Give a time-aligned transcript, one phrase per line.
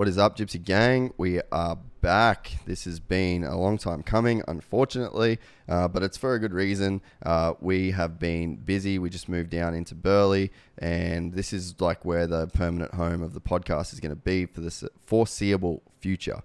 [0.00, 1.12] What is up, Gypsy Gang?
[1.18, 2.52] We are back.
[2.64, 7.02] This has been a long time coming, unfortunately, uh, but it's for a good reason.
[7.22, 8.98] Uh, we have been busy.
[8.98, 13.34] We just moved down into Burleigh, and this is like where the permanent home of
[13.34, 16.40] the podcast is going to be for the foreseeable future.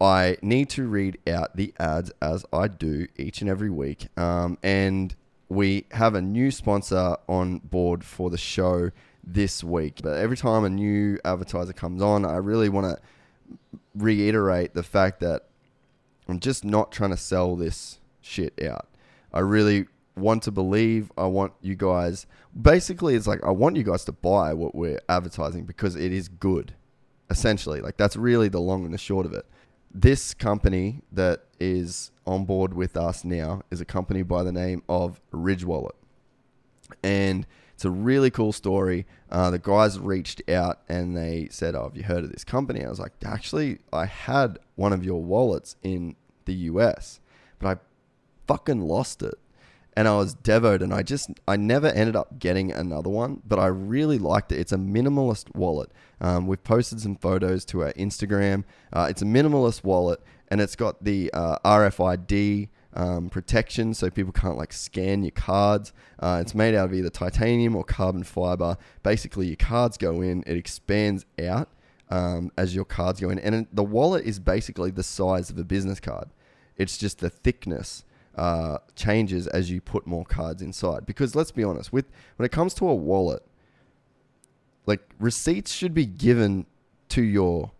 [0.00, 4.08] I need to read out the ads as I do each and every week.
[4.18, 5.14] Um, and
[5.48, 8.90] we have a new sponsor on board for the show
[9.26, 10.00] this week.
[10.02, 13.58] But every time a new advertiser comes on, I really want to
[13.94, 15.46] reiterate the fact that
[16.28, 18.88] I'm just not trying to sell this shit out.
[19.32, 21.12] I really want to believe.
[21.16, 22.26] I want you guys.
[22.60, 26.28] Basically, it's like I want you guys to buy what we're advertising because it is
[26.28, 26.74] good.
[27.28, 29.46] Essentially, like that's really the long and the short of it.
[29.92, 34.82] This company that is on board with us now is a company by the name
[34.88, 35.94] of Ridge Wallet.
[37.02, 37.46] And
[37.76, 39.04] it's a really cool story.
[39.30, 42.82] Uh, the guys reached out and they said, Oh, have you heard of this company?
[42.82, 47.20] I was like, Actually, I had one of your wallets in the US,
[47.58, 47.80] but I
[48.46, 49.34] fucking lost it.
[49.94, 53.58] And I was devoed and I just, I never ended up getting another one, but
[53.58, 54.58] I really liked it.
[54.58, 55.90] It's a minimalist wallet.
[56.18, 58.64] Um, we've posted some photos to our Instagram.
[58.90, 64.32] Uh, it's a minimalist wallet and it's got the uh, RFID um, protection so people
[64.32, 65.92] can't like scan your cards.
[66.18, 68.76] Uh, it's made out of either titanium or carbon fiber.
[69.02, 71.68] Basically, your cards go in, it expands out
[72.10, 75.64] um, as your cards go in, and the wallet is basically the size of a
[75.64, 76.30] business card.
[76.76, 78.04] It's just the thickness
[78.34, 81.04] uh, changes as you put more cards inside.
[81.06, 82.06] Because let's be honest, with
[82.36, 83.42] when it comes to a wallet,
[84.86, 86.64] like receipts should be given
[87.10, 87.72] to your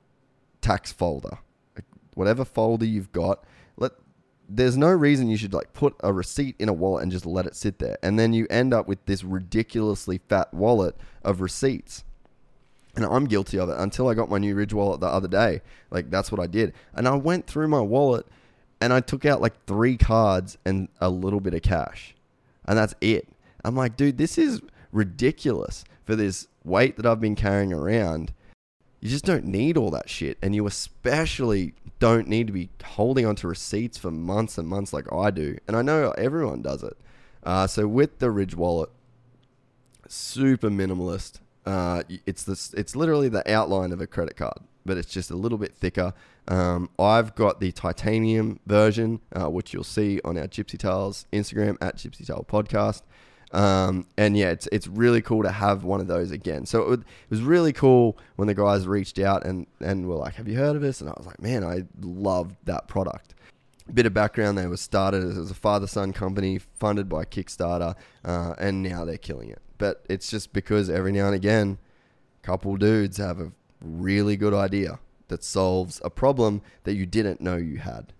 [0.60, 1.38] tax folder,
[1.74, 1.84] like
[2.14, 3.44] whatever folder you've got
[4.48, 7.46] there's no reason you should like put a receipt in a wallet and just let
[7.46, 7.98] it sit there.
[8.02, 12.04] And then you end up with this ridiculously fat wallet of receipts.
[12.94, 15.60] And I'm guilty of it until I got my new Ridge wallet the other day.
[15.90, 16.72] Like that's what I did.
[16.94, 18.26] And I went through my wallet
[18.80, 22.14] and I took out like three cards and a little bit of cash.
[22.64, 23.28] And that's it.
[23.64, 24.60] I'm like, dude, this is
[24.92, 28.32] ridiculous for this weight that I've been carrying around.
[29.00, 30.38] You just don't need all that shit.
[30.40, 35.10] And you especially don't need to be holding onto receipts for months and months like
[35.12, 35.56] I do.
[35.66, 36.96] And I know everyone does it.
[37.42, 38.90] Uh, so with the Ridge wallet,
[40.08, 41.40] super minimalist.
[41.64, 42.72] Uh, it's this.
[42.74, 46.14] It's literally the outline of a credit card, but it's just a little bit thicker.
[46.48, 51.76] Um, I've got the titanium version, uh, which you'll see on our Gypsy Tales Instagram
[51.80, 53.02] at Gypsy Tale Podcast.
[53.56, 56.66] Um, and yeah, it's it's really cool to have one of those again.
[56.66, 60.16] So it, would, it, was really cool when the guys reached out and and were
[60.16, 63.34] like, "Have you heard of this?" And I was like, "Man, I loved that product."
[63.92, 67.94] Bit of background: they were started as a father-son company funded by Kickstarter,
[68.26, 69.62] uh, and now they're killing it.
[69.78, 71.78] But it's just because every now and again,
[72.42, 77.40] a couple dudes have a really good idea that solves a problem that you didn't
[77.40, 78.12] know you had.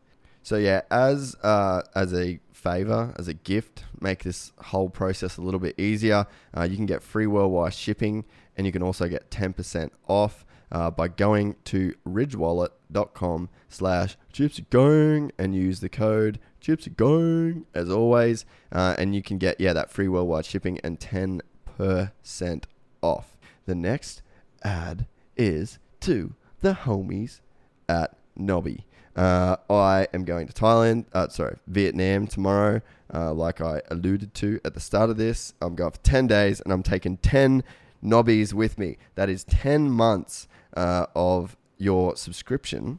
[0.43, 5.41] So yeah, as uh, as a favor, as a gift, make this whole process a
[5.41, 6.27] little bit easier.
[6.57, 8.25] Uh, you can get free worldwide shipping,
[8.57, 15.55] and you can also get 10% off uh, by going to ridgewallet.com slash gypsygang and
[15.55, 18.45] use the code gypsygang as always.
[18.73, 21.43] Uh, and you can get, yeah, that free worldwide shipping and 10%
[23.01, 23.37] off.
[23.67, 24.23] The next
[24.65, 25.07] ad
[25.37, 27.41] is to the homies
[27.89, 28.87] at Nobby.
[29.17, 32.83] Uh, I am going to Thailand, uh, sorry, Vietnam tomorrow,
[33.15, 35.55] uh, like I alluded to at the start of this.
[35.63, 37.65] I'm going for 10 days and I'm taking 10
[38.03, 38.99] nobbies with me.
[39.15, 42.99] That is 10 months uh, of your subscription.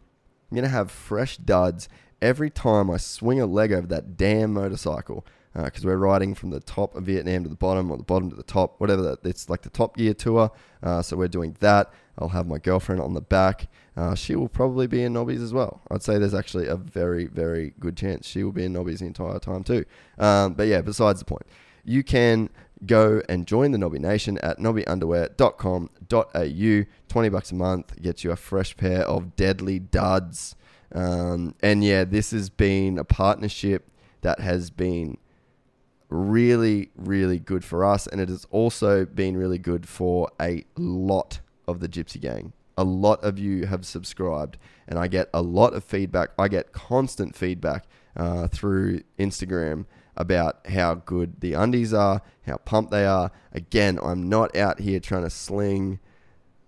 [0.49, 1.87] I'm going to have fresh duds
[2.19, 5.23] every time I swing a leg over that damn motorcycle
[5.53, 8.29] because uh, we're riding from the top of Vietnam to the bottom or the bottom
[8.29, 9.23] to the top, whatever that.
[9.23, 10.51] It's like the top gear tour.
[10.81, 11.91] Uh, so we're doing that.
[12.17, 13.67] I'll have my girlfriend on the back.
[13.97, 15.81] Uh, she will probably be in Nobbies as well.
[15.89, 19.07] I'd say there's actually a very, very good chance she will be in Nobbies the
[19.07, 19.85] entire time too.
[20.19, 21.47] Um, but yeah, besides the point,
[21.83, 22.51] you can
[22.85, 26.85] go and join the Nobby Nation at nobbyunderwear.com.au.
[27.09, 30.55] 20 bucks a month gets you a fresh pair of deadly duds.
[30.93, 33.89] Um, and yeah, this has been a partnership
[34.21, 35.17] that has been
[36.09, 38.05] really, really good for us.
[38.05, 42.53] And it has also been really good for a lot of the Gypsy Gang.
[42.77, 44.57] A lot of you have subscribed,
[44.87, 46.29] and I get a lot of feedback.
[46.37, 47.85] I get constant feedback
[48.15, 49.85] uh, through Instagram
[50.15, 53.31] about how good the undies are, how pumped they are.
[53.51, 55.99] Again, I'm not out here trying to sling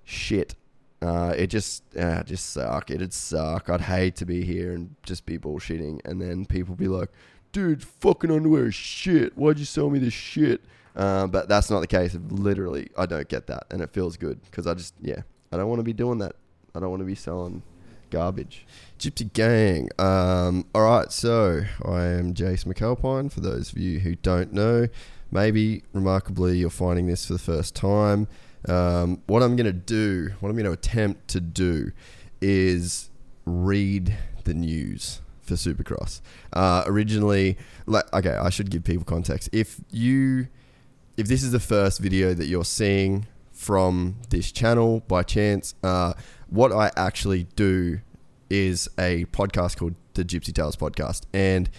[0.04, 0.56] shit.
[1.02, 2.92] Uh, it just, uh, just suck.
[2.92, 3.70] It'd suck.
[3.70, 7.10] I'd hate to be here and just be bullshitting, and then people be like,
[7.52, 9.38] "Dude, fucking underwear is shit.
[9.38, 10.62] Why'd you sell me this shit?"
[10.96, 12.18] Uh, but that's not the case.
[12.30, 15.22] Literally, I don't get that, and it feels good because I just, yeah,
[15.52, 16.36] I don't want to be doing that.
[16.76, 17.64] I don't want to be selling
[18.10, 18.66] garbage.
[19.00, 19.90] Gypsy Gang.
[19.98, 23.32] Um, all right, so I am Jace McAlpine.
[23.32, 24.88] For those of you who don't know,
[25.32, 28.28] maybe remarkably you're finding this for the first time.
[28.68, 31.92] Um, what I'm going to do, what I'm going to attempt to do,
[32.42, 33.10] is
[33.46, 36.22] read the news for Supercross.
[36.54, 39.50] Uh, originally, like, okay, I should give people context.
[39.52, 40.48] If you,
[41.18, 43.28] if this is the first video that you're seeing
[43.60, 46.14] from this channel by chance, uh,
[46.48, 48.00] what I actually do
[48.50, 51.70] is a podcast called the Gypsy Tales Podcast, and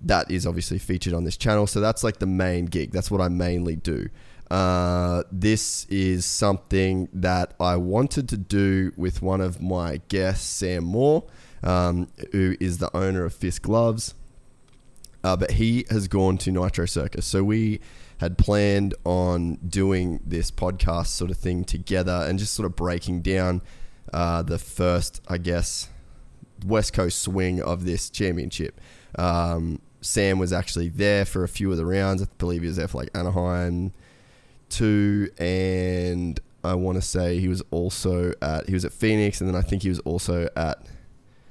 [0.00, 1.66] that is obviously featured on this channel.
[1.66, 2.92] So that's like the main gig.
[2.92, 4.08] That's what I mainly do.
[4.50, 10.84] Uh, this is something that I wanted to do with one of my guests, Sam
[10.84, 11.24] Moore,
[11.62, 14.14] um, who is the owner of Fist Gloves.
[15.22, 17.26] Uh, but he has gone to Nitro Circus.
[17.26, 17.80] So we
[18.18, 23.22] had planned on doing this podcast sort of thing together and just sort of breaking
[23.22, 23.62] down
[24.12, 25.88] uh, the first, I guess,
[26.64, 28.80] West Coast swing of this championship.
[29.18, 32.22] Um, Sam was actually there for a few of the rounds.
[32.22, 33.92] I believe he was there for like Anaheim
[34.68, 39.48] two, and I want to say he was also at he was at Phoenix, and
[39.48, 40.86] then I think he was also at.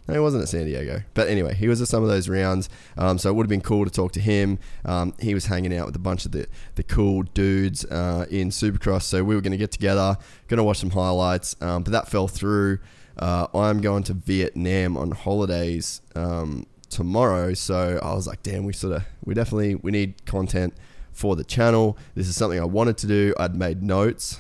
[0.10, 1.02] No, he wasn't at San Diego.
[1.14, 2.68] But anyway, he was at some of those rounds.
[2.98, 4.60] Um, so it would have been cool to talk to him.
[4.86, 8.50] Um, he was hanging out with a bunch of the, the cool dudes uh, in
[8.50, 9.04] Supercross.
[9.04, 10.18] So we were going to get together,
[10.48, 11.56] going to watch some highlights.
[11.62, 12.80] Um, but that fell through.
[13.18, 18.72] Uh, I'm going to Vietnam on holidays um, tomorrow, so I was like, damn, we
[18.72, 20.74] sort of, we definitely, we need content
[21.12, 21.98] for the channel.
[22.16, 23.34] This is something I wanted to do.
[23.38, 24.40] I'd made notes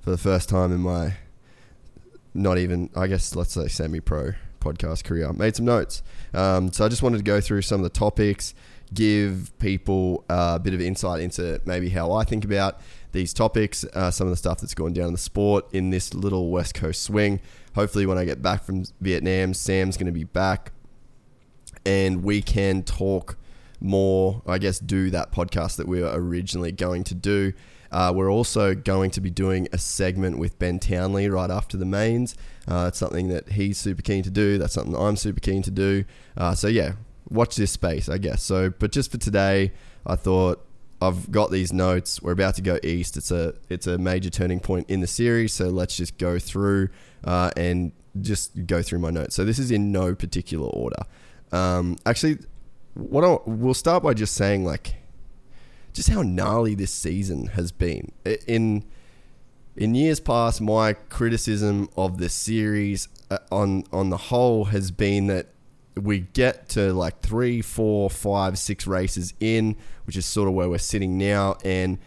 [0.00, 1.14] for the first time in my,
[2.36, 5.32] not even, I guess, let's say semi-pro podcast career.
[5.32, 6.02] Made some notes,
[6.34, 8.54] um, so I just wanted to go through some of the topics,
[8.92, 12.80] give people a bit of insight into maybe how I think about
[13.12, 16.14] these topics, uh, some of the stuff that's going down in the sport in this
[16.14, 17.40] little West Coast swing.
[17.74, 20.72] Hopefully, when I get back from Vietnam, Sam's going to be back
[21.86, 23.38] and we can talk
[23.80, 27.52] more, I guess, do that podcast that we were originally going to do.
[27.96, 31.86] Uh, we're also going to be doing a segment with Ben Townley right after the
[31.86, 32.36] mains.
[32.68, 34.58] Uh, that's something that he's super keen to do.
[34.58, 36.04] That's something I'm super keen to do.
[36.36, 36.92] Uh, so, yeah,
[37.30, 38.42] watch this space, I guess.
[38.42, 39.72] So, but just for today,
[40.04, 40.62] I thought
[41.00, 42.20] I've got these notes.
[42.20, 43.16] We're about to go east.
[43.16, 45.54] It's a it's a major turning point in the series.
[45.54, 46.90] So let's just go through
[47.24, 49.34] uh, and just go through my notes.
[49.34, 51.02] So this is in no particular order.
[51.50, 52.40] Um, actually,
[52.92, 54.96] what I, we'll start by just saying like
[55.96, 58.12] just how gnarly this season has been.
[58.46, 58.84] In
[59.76, 65.26] in years past, my criticism of the series uh, on on the whole has been
[65.26, 65.48] that
[66.00, 70.68] we get to like three, four, five, six races in, which is sort of where
[70.68, 71.98] we're sitting now, and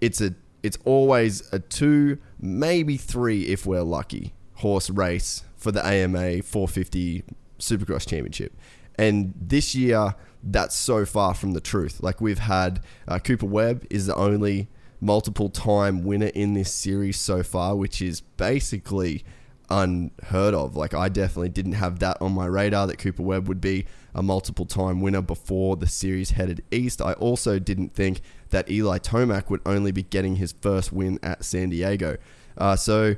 [0.00, 5.84] it's a it's always a two, maybe three if we're lucky horse race for the
[5.84, 7.24] AMA 450
[7.58, 8.56] Supercross Championship.
[8.98, 12.02] And this year, that's so far from the truth.
[12.02, 14.68] Like we've had uh, Cooper Webb is the only
[15.00, 19.24] multiple time winner in this series so far, which is basically
[19.70, 20.76] unheard of.
[20.76, 24.22] Like I definitely didn't have that on my radar that Cooper Webb would be a
[24.22, 27.02] multiple time winner before the series headed east.
[27.02, 31.44] I also didn't think that Eli Tomac would only be getting his first win at
[31.44, 32.16] San Diego.
[32.56, 33.16] Uh, so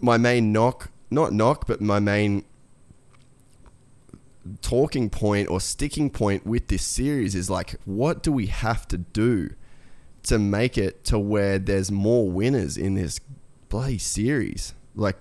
[0.00, 2.44] my main knock, not knock, but my main
[4.60, 8.98] talking point or sticking point with this series is like, what do we have to
[8.98, 9.50] do
[10.24, 13.20] to make it to where there's more winners in this
[13.68, 14.74] bloody series?
[14.94, 15.16] Like,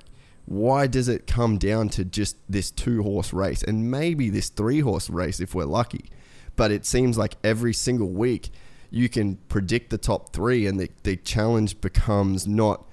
[0.45, 4.81] why does it come down to just this two horse race and maybe this three
[4.81, 6.09] horse race if we're lucky?
[6.55, 8.49] But it seems like every single week
[8.89, 12.85] you can predict the top three, and the, the challenge becomes not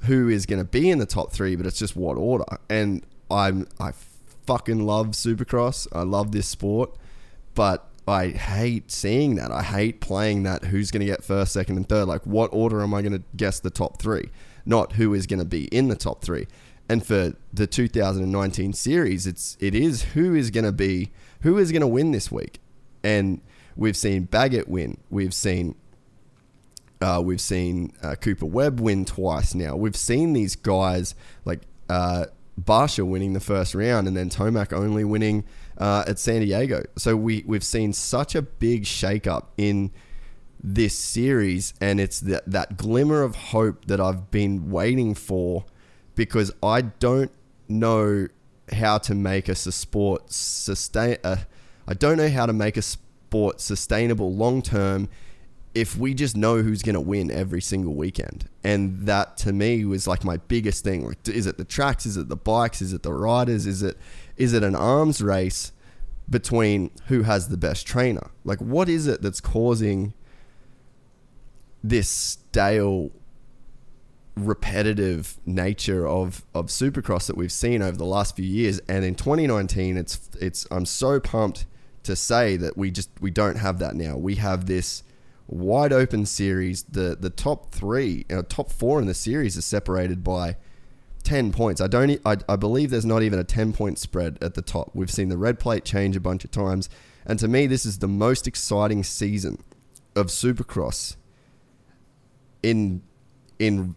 [0.00, 2.44] who is going to be in the top three, but it's just what order.
[2.68, 3.92] And I'm I
[4.46, 5.86] fucking love Supercross.
[5.92, 6.96] I love this sport,
[7.54, 9.50] but I hate seeing that.
[9.50, 10.66] I hate playing that.
[10.66, 12.06] Who's going to get first, second, and third?
[12.06, 14.30] Like, what order am I going to guess the top three?
[14.64, 16.46] Not who is going to be in the top three.
[16.88, 21.10] And for the 2019 series, it's it is who is going to be
[21.40, 22.60] who is going to win this week.
[23.02, 23.40] And
[23.74, 24.98] we've seen Baggett win.
[25.10, 25.74] We've seen
[27.00, 29.74] uh, we've seen uh, Cooper Webb win twice now.
[29.74, 32.26] We've seen these guys like uh,
[32.60, 35.44] Barcia winning the first round and then Tomac only winning
[35.78, 36.84] uh, at San Diego.
[36.96, 39.92] So we we've seen such a big shakeup in
[40.62, 45.64] this series, and it's that that glimmer of hope that I've been waiting for,
[46.14, 47.30] because I don't
[47.68, 48.28] know
[48.72, 51.18] how to make a sport sustain.
[51.22, 51.36] Uh,
[51.86, 55.08] I don't know how to make a sport sustainable long term
[55.76, 58.48] if we just know who's going to win every single weekend.
[58.64, 61.06] And that to me was like my biggest thing.
[61.06, 62.06] Like, is it the tracks?
[62.06, 62.80] Is it the bikes?
[62.80, 63.66] Is it the riders?
[63.66, 63.98] Is it
[64.38, 65.72] is it an arms race
[66.30, 68.30] between who has the best trainer?
[68.42, 70.14] Like, what is it that's causing
[71.84, 73.10] this stale,
[74.34, 78.80] repetitive nature of of Supercross that we've seen over the last few years?
[78.88, 81.66] And in 2019, it's it's I'm so pumped
[82.04, 84.16] to say that we just we don't have that now.
[84.16, 85.02] We have this
[85.46, 86.82] wide open series.
[86.84, 90.56] The the top three, uh, top four in the series is separated by
[91.26, 91.80] 10 points.
[91.80, 94.90] I don't I, I believe there's not even a 10 point spread at the top.
[94.94, 96.88] We've seen the red plate change a bunch of times.
[97.26, 99.62] And to me this is the most exciting season
[100.14, 101.16] of Supercross
[102.62, 103.02] in
[103.58, 103.96] in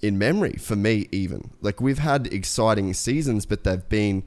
[0.00, 1.50] in memory for me even.
[1.60, 4.22] Like we've had exciting seasons but they've been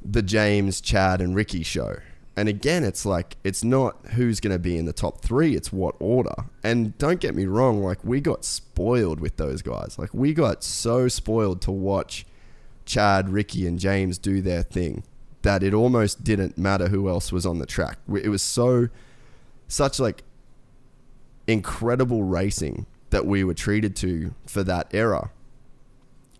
[0.00, 1.96] the James, Chad and Ricky show.
[2.38, 5.72] And again, it's like it's not who's going to be in the top three; it's
[5.72, 6.44] what order.
[6.62, 9.98] And don't get me wrong, like we got spoiled with those guys.
[9.98, 12.24] Like we got so spoiled to watch
[12.84, 15.02] Chad, Ricky, and James do their thing
[15.42, 17.98] that it almost didn't matter who else was on the track.
[18.08, 18.88] It was so
[19.66, 20.22] such like
[21.48, 25.32] incredible racing that we were treated to for that era.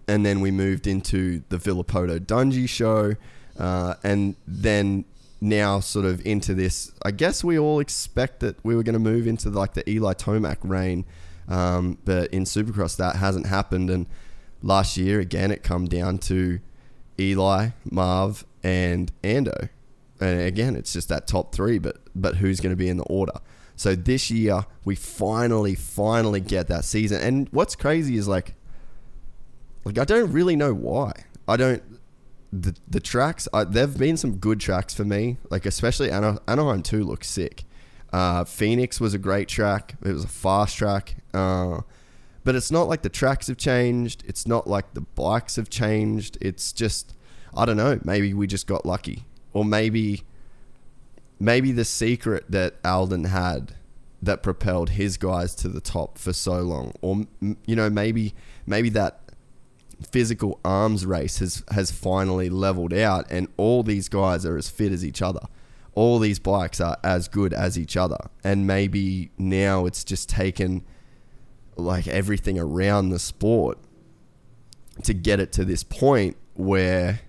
[0.07, 3.17] And then we moved into the Villopoto Dungey show,
[3.59, 5.05] uh, and then
[5.41, 6.93] now sort of into this.
[7.03, 10.15] I guess we all expect that we were going to move into like the Eli
[10.15, 11.05] Tomac reign,
[11.49, 13.91] um, but in Supercross that hasn't happened.
[13.91, 14.07] And
[14.63, 16.61] last year again, it come down to
[17.19, 19.69] Eli, Marv, and Ando.
[20.21, 23.05] And again, it's just that top three, but but who's going to be in the
[23.05, 23.41] order?
[23.77, 27.23] So this year we finally, finally get that season.
[27.23, 28.55] And what's crazy is like,
[29.85, 31.13] like I don't really know why.
[31.47, 31.83] I don't
[32.53, 36.83] the the tracks uh, there've been some good tracks for me like especially Ana- Anaheim
[36.83, 37.65] 2 looks sick.
[38.11, 39.95] Uh, Phoenix was a great track.
[40.03, 41.17] It was a fast track.
[41.35, 41.83] Uh,
[42.43, 44.25] but it's not like the tracks have changed.
[44.27, 46.39] It's not like the bikes have changed.
[46.41, 47.15] It's just
[47.55, 49.25] I don't know maybe we just got lucky.
[49.53, 50.25] Or maybe
[51.39, 53.75] maybe the secret that Aldon had
[54.23, 56.93] that propelled his guys to the top for so long.
[57.03, 57.27] Or
[57.67, 58.35] you know maybe
[58.67, 59.21] maybe that
[60.03, 64.93] physical arms race has has finally leveled out, and all these guys are as fit
[64.93, 65.41] as each other.
[65.95, 70.85] All these bikes are as good as each other, and maybe now it's just taken
[71.77, 73.79] like everything around the sport
[75.05, 77.21] to get it to this point where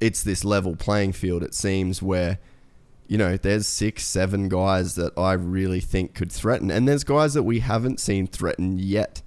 [0.00, 1.42] it's this level playing field.
[1.42, 2.38] It seems where
[3.08, 6.70] you know, there's six, seven guys that I really think could threaten.
[6.70, 9.22] And there's guys that we haven't seen threaten yet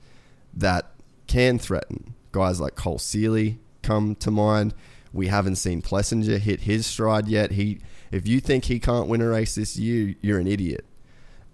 [0.54, 0.92] that
[1.30, 2.16] can threaten.
[2.34, 4.74] Guys like Cole Seely come to mind.
[5.14, 7.52] We haven't seen Plessinger hit his stride yet.
[7.52, 7.80] He,
[8.12, 10.86] if you think he can't win a race this year, you're an idiot.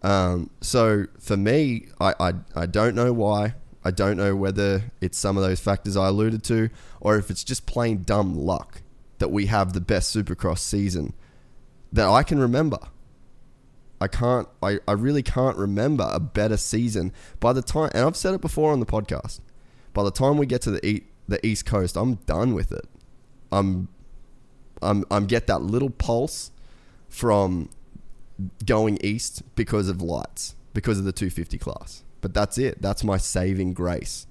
[0.02, 3.56] Um, so for me, I, I, I don't know why.
[3.84, 7.44] I don't know whether it's some of those factors I alluded to, or if it's
[7.44, 8.82] just plain dumb luck
[9.20, 11.14] that we have the best Supercross season
[11.94, 12.80] that I can remember.
[14.02, 18.18] I can't, I, I really can't remember a better season by the time, and I've
[18.18, 19.40] said it before on the podcast
[19.96, 22.86] by the time we get to the e- the East Coast, I'm done with it.
[23.52, 23.88] I'm
[24.82, 26.52] I'm I'm get that little pulse
[27.10, 27.70] from
[28.66, 32.04] going east because of lights, because of the 250 class.
[32.20, 32.82] But that's it.
[32.82, 34.28] That's my saving grace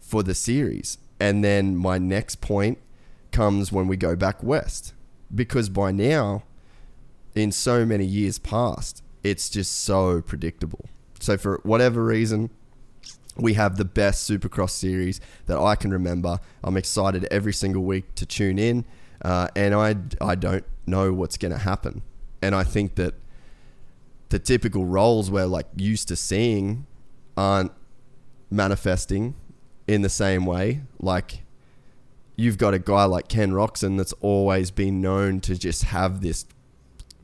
[0.00, 0.96] for the series.
[1.20, 2.78] And then my next point
[3.30, 4.94] comes when we go back west.
[5.34, 6.44] Because by now,
[7.34, 10.86] in so many years past, it's just so predictable.
[11.20, 12.50] So for whatever reason,
[13.36, 16.38] we have the best Supercross series that I can remember.
[16.62, 18.84] I'm excited every single week to tune in,
[19.22, 22.02] uh, and I I don't know what's going to happen,
[22.42, 23.14] and I think that
[24.28, 26.86] the typical roles we're like used to seeing
[27.36, 27.72] aren't
[28.50, 29.34] manifesting
[29.86, 30.82] in the same way.
[30.98, 31.42] Like
[32.36, 36.46] you've got a guy like Ken Roczen that's always been known to just have this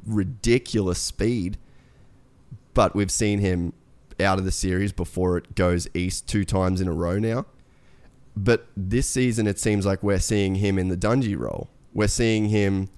[0.06, 1.58] ridiculous speed,
[2.74, 3.72] but we've seen him
[4.20, 7.46] out of the series before it goes east two times in a row now.
[8.36, 11.68] But this season, it seems like we're seeing him in the Dungey role.
[11.92, 12.88] We're seeing him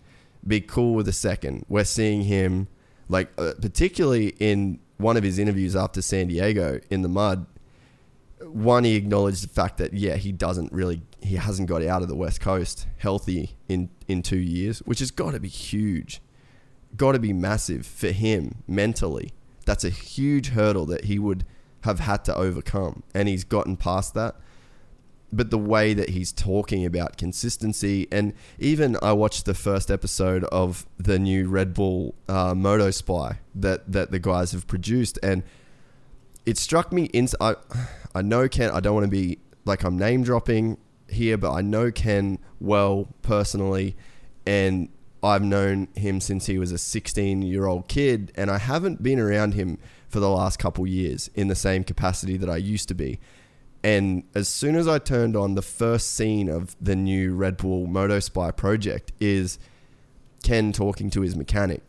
[0.47, 1.65] be cool with a second.
[1.69, 2.69] We're seeing him,
[3.09, 7.47] like, uh, particularly in one of his interviews after San Diego in the mud.
[8.43, 12.09] One, he acknowledged the fact that yeah, he doesn't really, he hasn't got out of
[12.09, 16.21] the West Coast healthy in in two years, which has got to be huge,
[16.97, 19.33] got to be massive for him mentally.
[19.65, 21.45] That's a huge hurdle that he would
[21.83, 24.37] have had to overcome, and he's gotten past that.
[25.33, 30.43] But the way that he's talking about consistency and even I watched the first episode
[30.45, 35.45] of the new Red Bull uh, Moto Spy that that the guys have produced and
[36.45, 37.55] it struck me in I
[38.13, 41.61] I know Ken I don't want to be like I'm name dropping here but I
[41.61, 43.95] know Ken well personally
[44.45, 44.89] and
[45.23, 49.19] I've known him since he was a 16 year old kid and I haven't been
[49.19, 52.95] around him for the last couple years in the same capacity that I used to
[52.95, 53.21] be
[53.83, 57.87] and as soon as I turned on the first scene of the new Red Bull
[57.87, 59.59] Moto Spy project is
[60.43, 61.83] Ken talking to his mechanic.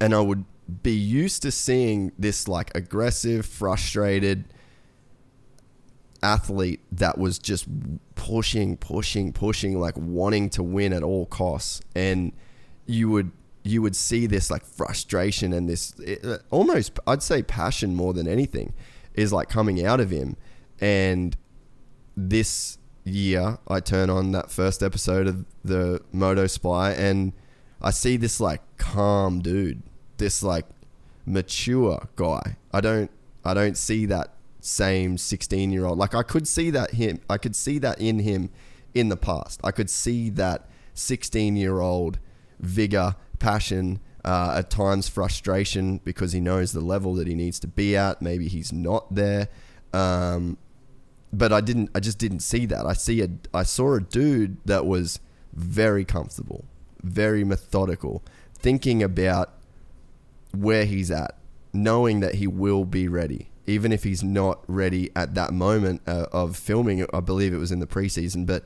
[0.00, 0.44] And I would
[0.82, 4.44] be used to seeing this like aggressive, frustrated
[6.22, 7.66] athlete that was just
[8.14, 11.80] pushing, pushing, pushing, like wanting to win at all costs.
[11.94, 12.32] And
[12.86, 17.42] you would you would see this like frustration and this it, uh, almost I'd say
[17.42, 18.72] passion more than anything
[19.14, 20.36] is like coming out of him
[20.80, 21.36] and
[22.16, 27.32] this year, I turn on that first episode of the Moto Spy, and
[27.80, 29.82] I see this like calm dude,
[30.18, 30.66] this like
[31.24, 32.56] mature guy.
[32.72, 33.10] I don't,
[33.44, 35.98] I don't see that same 16 year old.
[35.98, 38.50] Like I could see that him, I could see that in him
[38.94, 39.60] in the past.
[39.64, 42.18] I could see that 16 year old
[42.58, 47.66] vigor, passion, uh, at times frustration because he knows the level that he needs to
[47.66, 48.20] be at.
[48.20, 49.48] Maybe he's not there.
[49.92, 50.58] Um,
[51.32, 51.90] but I didn't.
[51.94, 52.86] I just didn't see that.
[52.86, 53.28] I see a.
[53.54, 55.20] I saw a dude that was
[55.52, 56.64] very comfortable,
[57.02, 58.22] very methodical,
[58.54, 59.52] thinking about
[60.52, 61.36] where he's at,
[61.72, 66.26] knowing that he will be ready, even if he's not ready at that moment uh,
[66.32, 67.06] of filming.
[67.12, 68.64] I believe it was in the preseason, but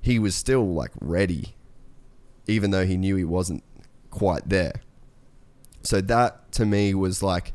[0.00, 1.54] he was still like ready,
[2.46, 3.64] even though he knew he wasn't
[4.10, 4.80] quite there.
[5.82, 7.52] So that to me was like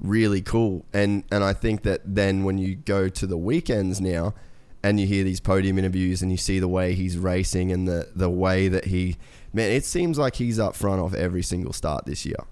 [0.00, 0.84] really cool.
[0.92, 4.34] And and I think that then when you go to the weekends now
[4.82, 8.10] and you hear these podium interviews and you see the way he's racing and the
[8.14, 9.16] the way that he
[9.52, 12.44] man, it seems like he's up front of every single start this year.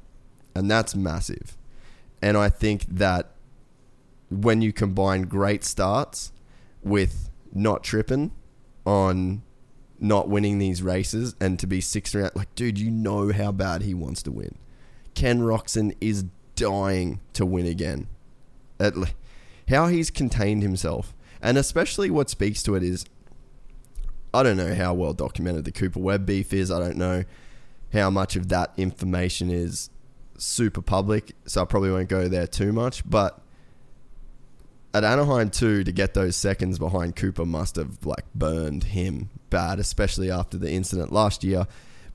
[0.55, 1.57] And that's massive.
[2.23, 3.33] And I think that
[4.31, 6.33] when you combine great starts
[6.83, 8.31] with not tripping
[8.87, 9.43] on
[9.99, 13.83] not winning these races and to be sixth round, like, dude, you know how bad
[13.83, 14.57] he wants to win.
[15.15, 18.07] Ken Roczen is dying to win again.
[18.79, 18.95] At,
[19.69, 23.05] how he's contained himself, and especially what speaks to it is,
[24.33, 26.71] I don't know how well documented the Cooper Webb beef is.
[26.71, 27.25] I don't know
[27.93, 29.91] how much of that information is
[30.39, 33.09] super public, so I probably won't go there too much.
[33.09, 33.41] But
[34.93, 39.79] at Anaheim 2 to get those seconds behind Cooper must have like burned him bad,
[39.79, 41.67] especially after the incident last year.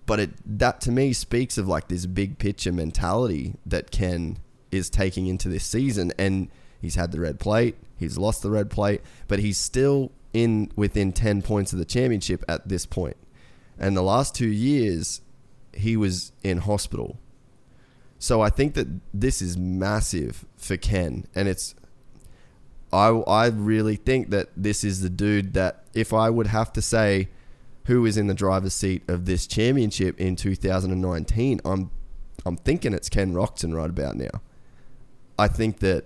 [0.05, 4.37] But it that to me speaks of like this big picture mentality that Ken
[4.71, 6.11] is taking into this season.
[6.19, 6.49] And
[6.81, 11.13] he's had the red plate he's lost the red plate but he's still in within
[11.13, 13.17] 10 points of the championship at this point.
[13.79, 15.21] and the last 2 years
[15.73, 17.17] he was in hospital.
[18.17, 21.75] So I think that this is massive for Ken and it's
[22.91, 26.81] I I really think that this is the dude that if I would have to
[26.81, 27.29] say
[27.85, 31.91] who is in the driver's seat of this championship in 2019, I'm
[32.45, 34.41] I'm thinking it's Ken Roczen right about now.
[35.37, 36.05] I think that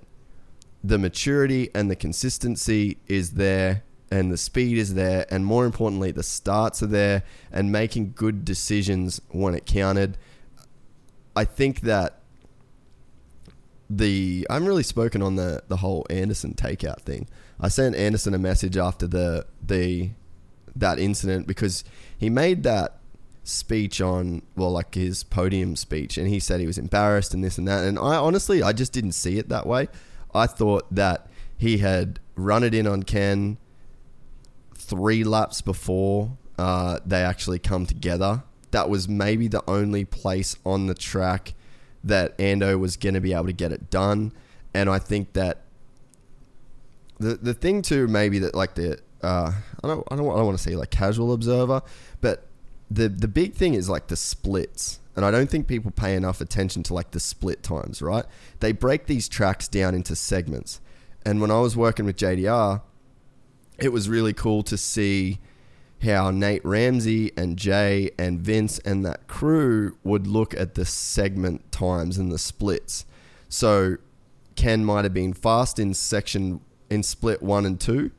[0.84, 6.12] the maturity and the consistency is there and the speed is there and more importantly
[6.12, 10.18] the starts are there and making good decisions when it counted.
[11.36, 12.19] I think that
[13.90, 17.28] the I'm really spoken on the the whole Anderson takeout thing.
[17.60, 20.12] I sent Anderson a message after the the
[20.76, 21.84] that incident because
[22.18, 22.98] he made that
[23.44, 27.58] speech on well like his podium speech and he said he was embarrassed and this
[27.58, 29.88] and that and I honestly I just didn't see it that way.
[30.34, 33.58] I thought that he had run it in on Ken
[34.76, 38.44] three laps before uh, they actually come together.
[38.72, 41.54] That was maybe the only place on the track
[42.04, 44.32] that Ando was going to be able to get it done.
[44.74, 45.62] And I think that
[47.20, 49.52] the the thing too maybe that like the uh,
[49.84, 51.82] I don't I don't, I don't want to say like casual observer,
[52.22, 52.46] but
[52.90, 55.00] the the big thing is like the splits.
[55.16, 58.24] And I don't think people pay enough attention to like the split times, right?
[58.62, 60.80] They break these tracks down into segments.
[61.26, 62.82] And when I was working with JDR,
[63.78, 65.40] it was really cool to see
[66.04, 71.72] how Nate Ramsey and Jay and Vince and that crew would look at the segment
[71.72, 73.06] times and the splits.
[73.50, 73.98] So
[74.56, 78.12] Ken might have been fast in section in split one and two,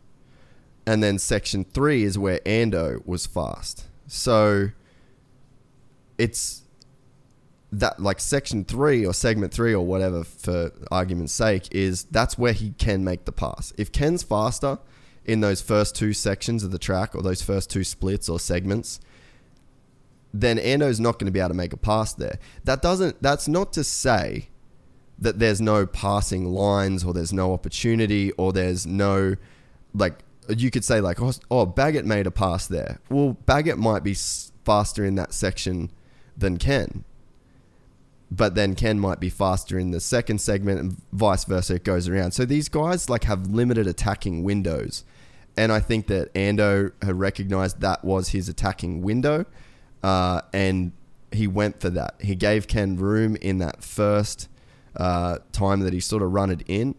[0.87, 3.87] and then section three is where Ando was fast.
[4.07, 4.71] So
[6.19, 6.62] it's
[7.73, 12.53] that like section three or segment three or whatever for argument's sake is that's where
[12.53, 13.73] he can make the pass.
[13.79, 14.79] If Ken's faster
[15.24, 19.00] in those first two sections of the track or those first two splits or segments,
[20.33, 22.38] then Ando's not going to be able to make a pass there.
[22.64, 24.48] That doesn't that's not to say
[25.18, 29.37] that there's no passing lines or there's no opportunity or there's no
[29.94, 33.00] like you could say like oh, oh Baggett made a pass there.
[33.09, 34.14] Well, Baggett might be
[34.64, 35.90] faster in that section
[36.37, 37.04] than Ken.
[38.31, 42.09] But then Ken might be faster in the second segment and vice versa it goes
[42.09, 42.33] around.
[42.33, 45.05] So these guys like have limited attacking windows.
[45.57, 49.47] And I think that Ando had recognized that was his attacking window.
[50.03, 50.93] Uh, and
[51.33, 52.14] he went for that.
[52.21, 54.49] He gave Ken room in that first
[54.97, 56.95] uh, time that he sort of run it in.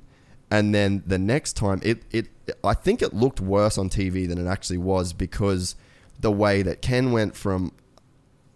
[0.50, 2.28] And then the next time, it, it
[2.64, 5.76] I think it looked worse on TV than it actually was because
[6.20, 7.72] the way that Ken went from,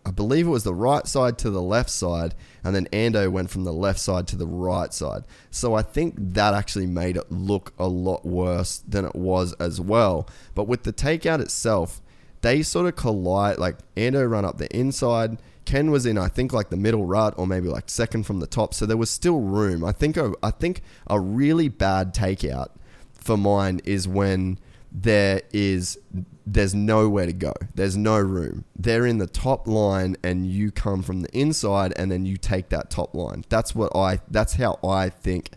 [0.06, 3.50] I believe it was the right side to the left side, and then Ando went
[3.50, 5.24] from the left side to the right side.
[5.50, 9.82] So I think that actually made it look a lot worse than it was as
[9.82, 10.30] well.
[10.54, 12.02] But with the takeout itself,
[12.42, 13.58] they sort of collide.
[13.58, 15.40] Like Ando run up the inside.
[15.66, 18.46] Ken was in, I think, like the middle rut or maybe like second from the
[18.46, 18.76] top.
[18.76, 19.84] So there was still room.
[19.84, 22.70] I think a, I think a really bad takeout
[23.14, 24.60] for mine is when
[24.92, 25.98] there is
[26.46, 27.54] there's nowhere to go.
[27.74, 28.66] There's no room.
[28.78, 32.70] They're in the top line and you come from the inside and then you take
[32.70, 33.46] that top line.
[33.50, 35.52] That's what I that's how I think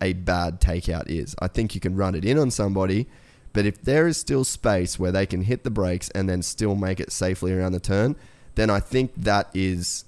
[0.00, 1.34] a bad takeout is.
[1.40, 3.08] I think you can run it in on somebody,
[3.52, 6.76] but if there is still space where they can hit the brakes and then still
[6.76, 8.14] make it safely around the turn,
[8.54, 10.04] then I think that is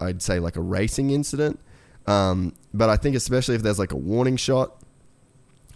[0.00, 1.58] I'd say like a racing incident.
[2.06, 4.80] Um, but I think especially if there's like a warning shot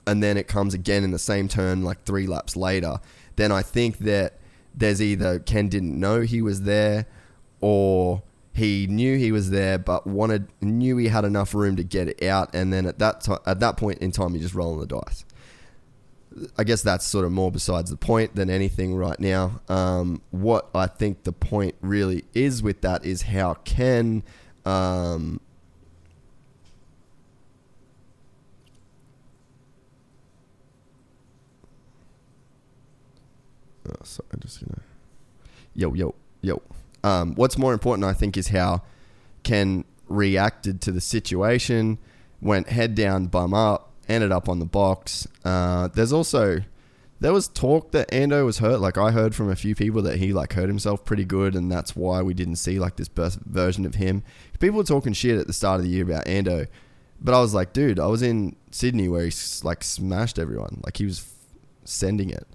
[0.07, 3.01] and then it comes again in the same turn like three laps later,
[3.37, 4.39] then I think that
[4.75, 7.07] there's either Ken didn't know he was there
[7.61, 12.09] or he knew he was there but wanted knew he had enough room to get
[12.09, 14.81] it out and then at that to, at that point in time you just rolling
[14.81, 15.25] the dice.
[16.57, 19.61] I guess that's sort of more besides the point than anything right now.
[19.69, 24.23] Um, what I think the point really is with that is how Ken
[24.65, 25.41] um,
[34.03, 34.83] Sorry, I'm just gonna.
[35.75, 36.63] Yo, yo, yo.
[37.03, 38.83] Um, what's more important, I think, is how
[39.43, 41.99] Ken reacted to the situation.
[42.43, 45.29] Went head down, bum up, ended up on the box.
[45.45, 46.63] Uh, there's also
[47.21, 48.81] there was talk that Ando was hurt.
[48.81, 51.71] Like I heard from a few people that he like hurt himself pretty good, and
[51.71, 54.23] that's why we didn't see like this best version of him.
[54.59, 56.67] People were talking shit at the start of the year about Ando,
[57.21, 59.33] but I was like, dude, I was in Sydney where he
[59.63, 60.81] like smashed everyone.
[60.83, 61.31] Like he was
[61.85, 62.47] sending it.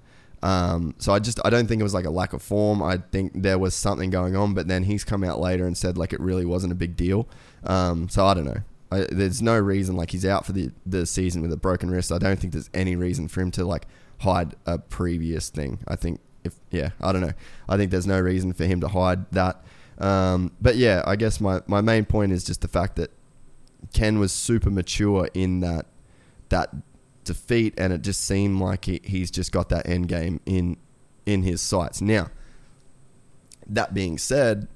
[0.46, 2.84] Um, so I just I don't think it was like a lack of form.
[2.84, 5.98] I think there was something going on, but then he's come out later and said
[5.98, 7.28] like it really wasn't a big deal.
[7.64, 8.62] Um, so I don't know.
[8.92, 12.12] I, there's no reason like he's out for the the season with a broken wrist.
[12.12, 13.88] I don't think there's any reason for him to like
[14.20, 15.80] hide a previous thing.
[15.88, 17.34] I think if yeah, I don't know.
[17.68, 19.66] I think there's no reason for him to hide that.
[19.98, 23.10] Um, but yeah, I guess my my main point is just the fact that
[23.94, 25.88] Ken was super mature in that
[26.50, 26.70] that
[27.26, 30.78] defeat, and it just seemed like he, he's just got that end game in
[31.26, 32.02] in his sights.
[32.02, 32.30] Now,
[33.68, 34.68] that being said,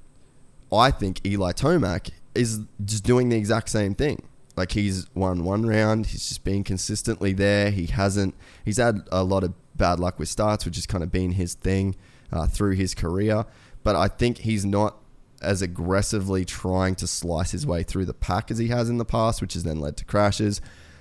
[0.72, 4.24] I think Eli Tomac is just doing the exact same thing.
[4.56, 7.72] Like he's won one round, he's just been consistently there.
[7.72, 8.36] He hasn't.
[8.66, 11.54] He's had a lot of bad luck with starts, which has kind of been his
[11.54, 11.96] thing
[12.32, 13.46] uh, through his career.
[13.84, 14.98] But I think he's not
[15.42, 19.06] as aggressively trying to slice his way through the pack as he has in the
[19.06, 20.60] past, which has then led to crashes.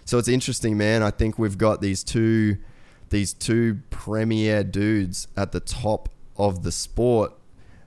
[0.08, 1.02] So it's interesting, man.
[1.02, 2.56] I think we've got these two
[3.10, 7.34] these two premier dudes at the top of the sport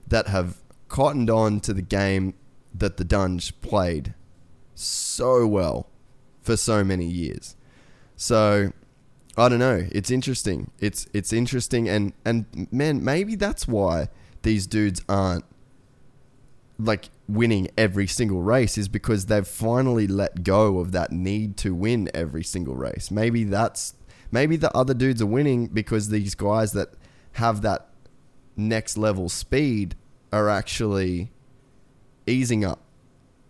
[0.06, 2.34] that have cottoned on to the game
[2.72, 4.14] that the Dunge played
[4.76, 5.88] so well
[6.40, 7.56] for so many years.
[8.14, 8.72] So
[9.36, 9.88] I don't know.
[9.90, 10.70] It's interesting.
[10.78, 14.10] It's it's interesting and and man, maybe that's why
[14.42, 15.44] these dudes aren't
[16.84, 21.74] like winning every single race is because they've finally let go of that need to
[21.74, 23.10] win every single race.
[23.10, 23.94] Maybe that's
[24.32, 26.94] Maybe the other dudes are winning because these guys that
[27.32, 27.90] have that
[28.56, 29.94] next level speed
[30.32, 31.30] are actually
[32.26, 32.80] easing up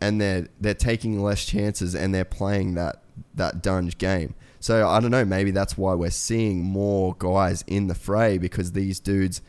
[0.01, 3.03] and they're they're taking less chances and they're playing that
[3.35, 4.35] that dunge game.
[4.59, 8.73] So I don't know, maybe that's why we're seeing more guys in the fray because
[8.73, 9.41] these dudes,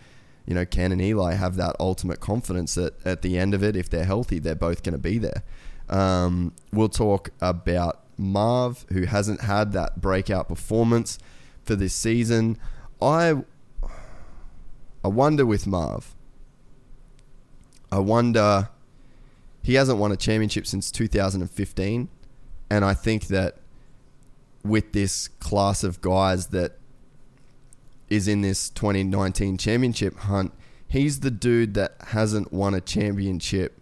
[0.45, 3.75] you know, Ken and Eli have that ultimate confidence that at the end of it,
[3.75, 5.43] if they're healthy, they're both going to be there.
[5.89, 11.17] Um, we'll talk about Marv, who hasn't had that breakout performance
[11.63, 12.57] for this season.
[13.01, 13.43] I
[15.03, 16.15] I wonder with Marv.
[17.91, 18.69] I wonder
[19.61, 22.09] he hasn't won a championship since 2015
[22.69, 23.57] and I think that
[24.63, 26.77] with this class of guys that
[28.13, 30.53] is in this 2019 championship hunt,
[30.87, 33.79] he's the dude that hasn't won a championship.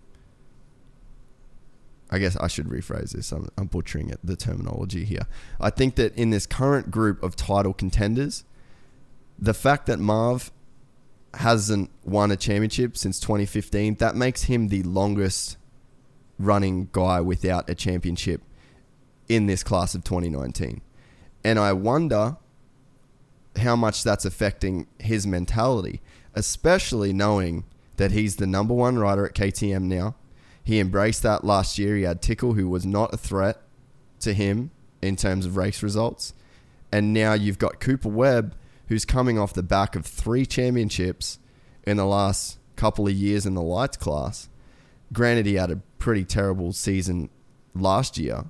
[2.09, 3.31] I guess I should rephrase this.
[3.31, 5.27] I'm, I'm butchering it, the terminology here.
[5.59, 8.45] I think that in this current group of title contenders,
[9.37, 10.51] the fact that Marv
[11.33, 15.57] hasn't won a championship since 2015, that makes him the longest
[16.39, 18.41] running guy without a championship
[19.27, 20.81] in this class of 2019.
[21.43, 22.37] And I wonder
[23.57, 26.01] how much that's affecting his mentality,
[26.33, 27.65] especially knowing
[27.97, 30.15] that he's the number one rider at KTM now.
[30.63, 31.95] He embraced that last year.
[31.95, 33.61] He had Tickle, who was not a threat
[34.19, 36.33] to him in terms of race results.
[36.91, 38.55] And now you've got Cooper Webb,
[38.87, 41.39] who's coming off the back of three championships
[41.83, 44.49] in the last couple of years in the lights class.
[45.13, 47.29] Granted, he had a pretty terrible season
[47.73, 48.45] last year,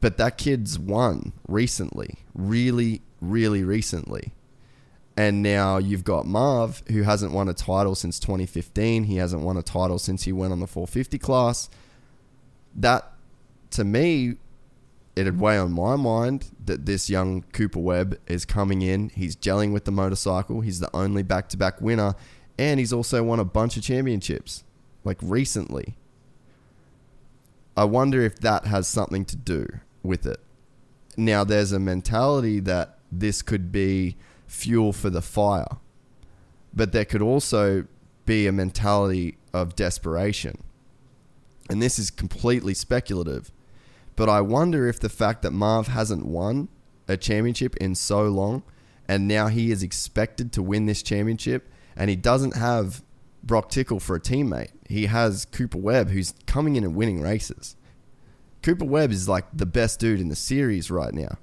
[0.00, 4.32] but that kid's won recently, really, really recently.
[5.16, 9.04] And now you've got Marv, who hasn't won a title since 2015.
[9.04, 11.70] He hasn't won a title since he went on the 450 class.
[12.74, 13.12] That,
[13.70, 14.36] to me,
[15.14, 19.08] it'd weigh on my mind that this young Cooper Webb is coming in.
[19.08, 20.60] He's gelling with the motorcycle.
[20.60, 22.14] He's the only back to back winner.
[22.58, 24.64] And he's also won a bunch of championships,
[25.04, 25.96] like recently.
[27.74, 29.66] I wonder if that has something to do
[30.02, 30.40] with it.
[31.16, 34.16] Now, there's a mentality that this could be
[34.46, 35.78] fuel for the fire,
[36.72, 37.86] but there could also
[38.24, 40.62] be a mentality of desperation.
[41.68, 43.50] And this is completely speculative,
[44.14, 46.68] but I wonder if the fact that Marv hasn't won
[47.08, 48.62] a championship in so long
[49.08, 53.02] and now he is expected to win this championship and he doesn't have
[53.42, 54.70] Broc Tickle for a teammate.
[54.88, 57.76] He has Cooper Webb who's coming in and winning races.
[58.62, 61.38] Cooper Webb is like the best dude in the series right now.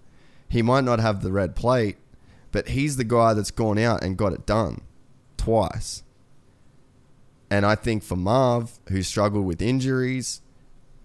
[0.53, 1.97] He might not have the red plate,
[2.51, 4.81] but he's the guy that's gone out and got it done
[5.35, 6.03] twice.
[7.49, 10.41] And I think for Marv, who struggled with injuries,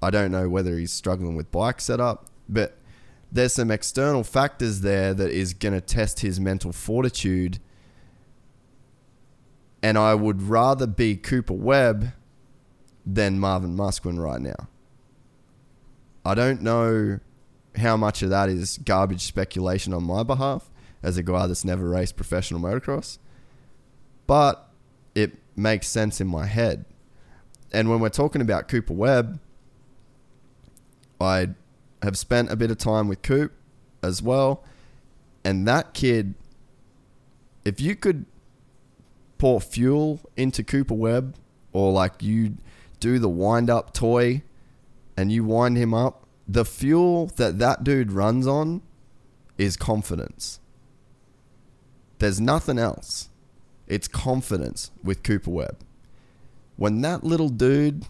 [0.02, 2.76] I don't know whether he's struggling with bike setup, but
[3.32, 7.58] there's some external factors there that is going to test his mental fortitude.
[9.82, 12.12] And I would rather be Cooper Webb
[13.06, 14.68] than Marvin Musquin right now.
[16.22, 17.20] I don't know
[17.80, 20.70] how much of that is garbage speculation on my behalf
[21.02, 23.18] as a guy that's never raced professional motocross,
[24.26, 24.68] but
[25.14, 26.84] it makes sense in my head.
[27.72, 29.40] And when we're talking about Cooper Webb,
[31.20, 31.48] I
[32.02, 33.52] have spent a bit of time with Coop
[34.02, 34.64] as well.
[35.44, 36.34] And that kid,
[37.64, 38.24] if you could
[39.36, 41.34] pour fuel into Cooper Webb
[41.72, 42.56] or like you
[43.00, 44.42] do the wind up toy
[45.16, 48.82] and you wind him up, the fuel that that dude runs on
[49.56, 50.60] is confidence.
[52.18, 53.28] There's nothing else.
[53.86, 55.78] It's confidence with Cooper Webb.
[56.76, 58.06] When that little dude,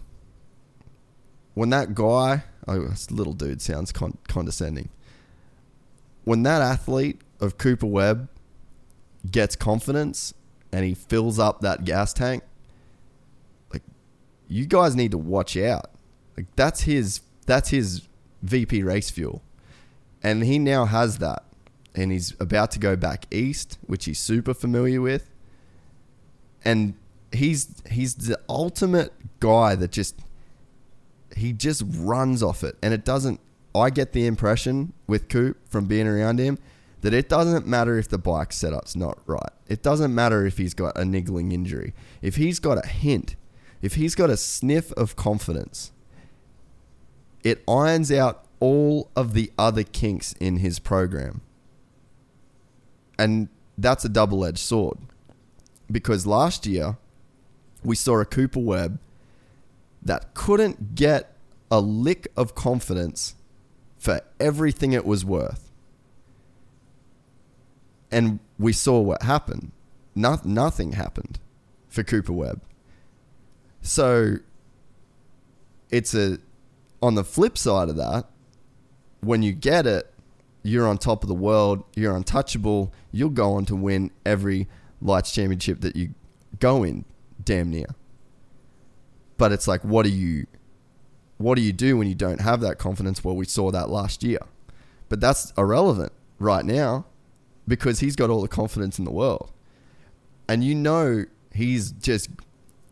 [1.53, 4.89] when that guy, oh, this little dude sounds con- condescending.
[6.23, 8.29] When that athlete of Cooper Webb
[9.29, 10.33] gets confidence
[10.71, 12.43] and he fills up that gas tank,
[13.73, 13.83] like
[14.47, 15.91] you guys need to watch out
[16.39, 18.07] like that's his that's his
[18.41, 19.41] VP race fuel.
[20.21, 21.43] And he now has that.
[21.95, 25.29] And he's about to go back east, which he's super familiar with.
[26.63, 26.93] And
[27.31, 30.15] he's he's the ultimate guy that just
[31.35, 32.77] he just runs off it.
[32.81, 33.39] And it doesn't
[33.73, 36.57] I get the impression with Coop from being around him
[37.01, 39.51] that it doesn't matter if the bike setup's not right.
[39.67, 41.93] It doesn't matter if he's got a niggling injury.
[42.21, 43.35] If he's got a hint,
[43.81, 45.91] if he's got a sniff of confidence,
[47.43, 51.41] it irons out all of the other kinks in his program.
[53.17, 54.97] And that's a double edged sword.
[55.91, 56.97] Because last year,
[57.83, 58.99] we saw a Cooper Webb
[60.01, 61.35] that couldn't get
[61.71, 63.35] a lick of confidence
[63.97, 65.65] for everything it was worth.
[68.11, 69.71] and we saw what happened.
[70.15, 71.39] No, nothing happened
[71.87, 72.61] for Cooper Webb.
[73.81, 74.37] So
[75.89, 76.39] it's a
[77.01, 78.25] on the flip side of that,
[79.21, 80.13] when you get it,
[80.63, 84.67] you're on top of the world, you're untouchable, you'll go on to win every
[85.01, 86.13] lights championship that you
[86.59, 87.05] go in,
[87.43, 87.87] damn near.
[89.37, 90.45] But it's like what do you
[91.37, 93.23] what do you do when you don't have that confidence?
[93.23, 94.39] Well, we saw that last year.
[95.07, 97.05] But that's irrelevant right now
[97.65, 99.49] because he's got all the confidence in the world.
[100.49, 102.29] And you know he's just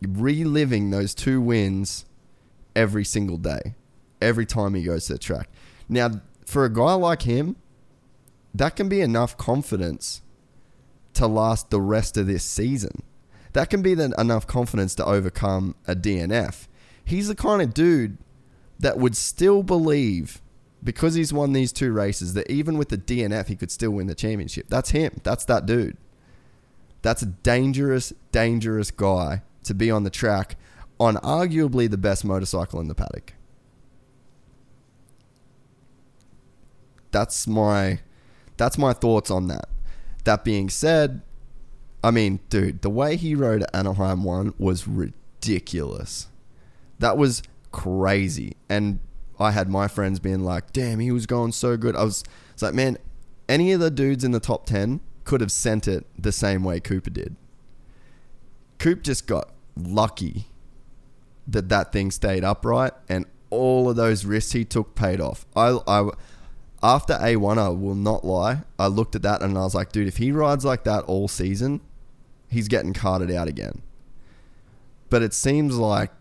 [0.01, 2.05] reliving those two wins
[2.75, 3.75] every single day,
[4.21, 5.49] every time he goes to the track.
[5.89, 7.55] Now, for a guy like him,
[8.53, 10.21] that can be enough confidence
[11.13, 13.03] to last the rest of this season.
[13.53, 16.67] That can be the, enough confidence to overcome a DNF.
[17.03, 18.17] He's the kind of dude
[18.79, 20.41] that would still believe
[20.83, 24.07] because he's won these two races that even with the DNF he could still win
[24.07, 24.67] the championship.
[24.69, 25.21] That's him.
[25.23, 25.97] That's that dude.
[27.01, 30.55] That's a dangerous, dangerous guy to be on the track
[30.99, 33.33] on arguably the best motorcycle in the paddock.
[37.11, 37.99] That's my
[38.57, 39.69] that's my thoughts on that.
[40.23, 41.21] That being said,
[42.03, 46.27] I mean, dude, the way he rode Anaheim 1 was ridiculous.
[46.99, 48.57] That was crazy.
[48.67, 48.99] And
[49.39, 51.95] I had my friends being like, damn, he was going so good.
[51.95, 52.97] I was, was like, man,
[53.47, 56.79] any of the dudes in the top 10 could have sent it the same way
[56.79, 57.35] Cooper did.
[58.79, 60.47] Coop just got lucky
[61.47, 65.45] that that thing stayed upright and all of those risks he took paid off.
[65.55, 66.09] I, I,
[66.83, 68.61] after A1, I will not lie.
[68.77, 71.27] I looked at that and I was like, dude, if he rides like that all
[71.27, 71.81] season,
[72.49, 73.81] he's getting carted out again.
[75.09, 76.11] But it seems like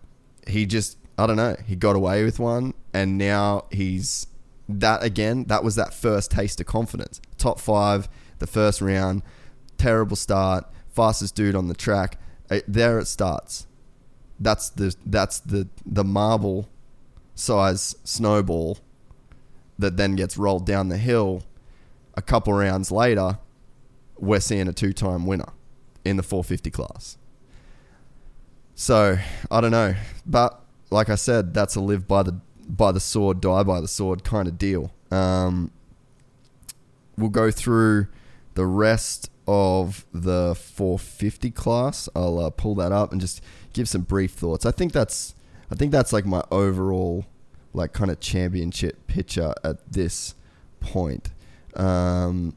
[0.46, 4.28] he just, I don't know, he got away with one and now he's
[4.68, 5.44] that again.
[5.44, 7.20] That was that first taste of confidence.
[7.36, 9.22] Top five, the first round,
[9.76, 12.18] terrible start, fastest dude on the track.
[12.50, 13.66] Uh, there it starts.
[14.38, 16.68] That's the that's the the marble
[17.34, 18.78] size snowball
[19.78, 21.42] that then gets rolled down the hill
[22.16, 23.38] a couple rounds later,
[24.16, 25.52] we're seeing a two time winner
[26.04, 27.18] in the 450 class.
[28.74, 29.18] So
[29.50, 33.40] I don't know, but like I said, that's a live by the by the sword,
[33.40, 34.92] die by the sword kind of deal.
[35.10, 35.70] Um,
[37.16, 38.08] we'll go through
[38.54, 42.08] the rest of the 450 class.
[42.16, 43.40] I'll uh, pull that up and just
[43.72, 44.66] give some brief thoughts.
[44.66, 45.34] I think that's
[45.70, 47.26] I think that's like my overall
[47.76, 50.34] like kind of championship picture at this
[50.80, 51.30] point.
[51.74, 52.56] Um,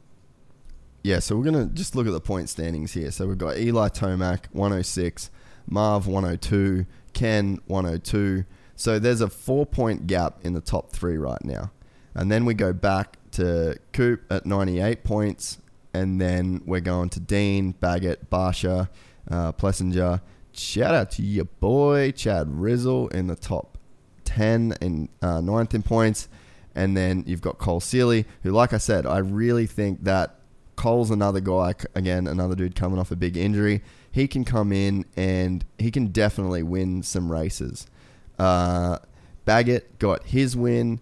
[1.02, 3.10] yeah, so we're gonna just look at the point standings here.
[3.10, 5.30] So we've got Eli Tomac 106,
[5.66, 8.44] Marv 102, Ken 102.
[8.76, 11.70] So there's a four point gap in the top three right now,
[12.14, 15.58] and then we go back to Coop at 98 points,
[15.92, 18.88] and then we're going to Dean, Baggett, Barcia,
[19.30, 20.22] uh, Plessinger.
[20.52, 23.78] Shout out to your boy Chad Rizzle in the top
[24.30, 26.28] 10 and uh, ninth in points.
[26.74, 30.36] And then you've got Cole Seely, who, like I said, I really think that
[30.76, 33.82] Cole's another guy, again, another dude coming off a big injury.
[34.12, 37.86] He can come in and he can definitely win some races.
[38.38, 38.98] Uh,
[39.44, 41.00] Baggett got his win.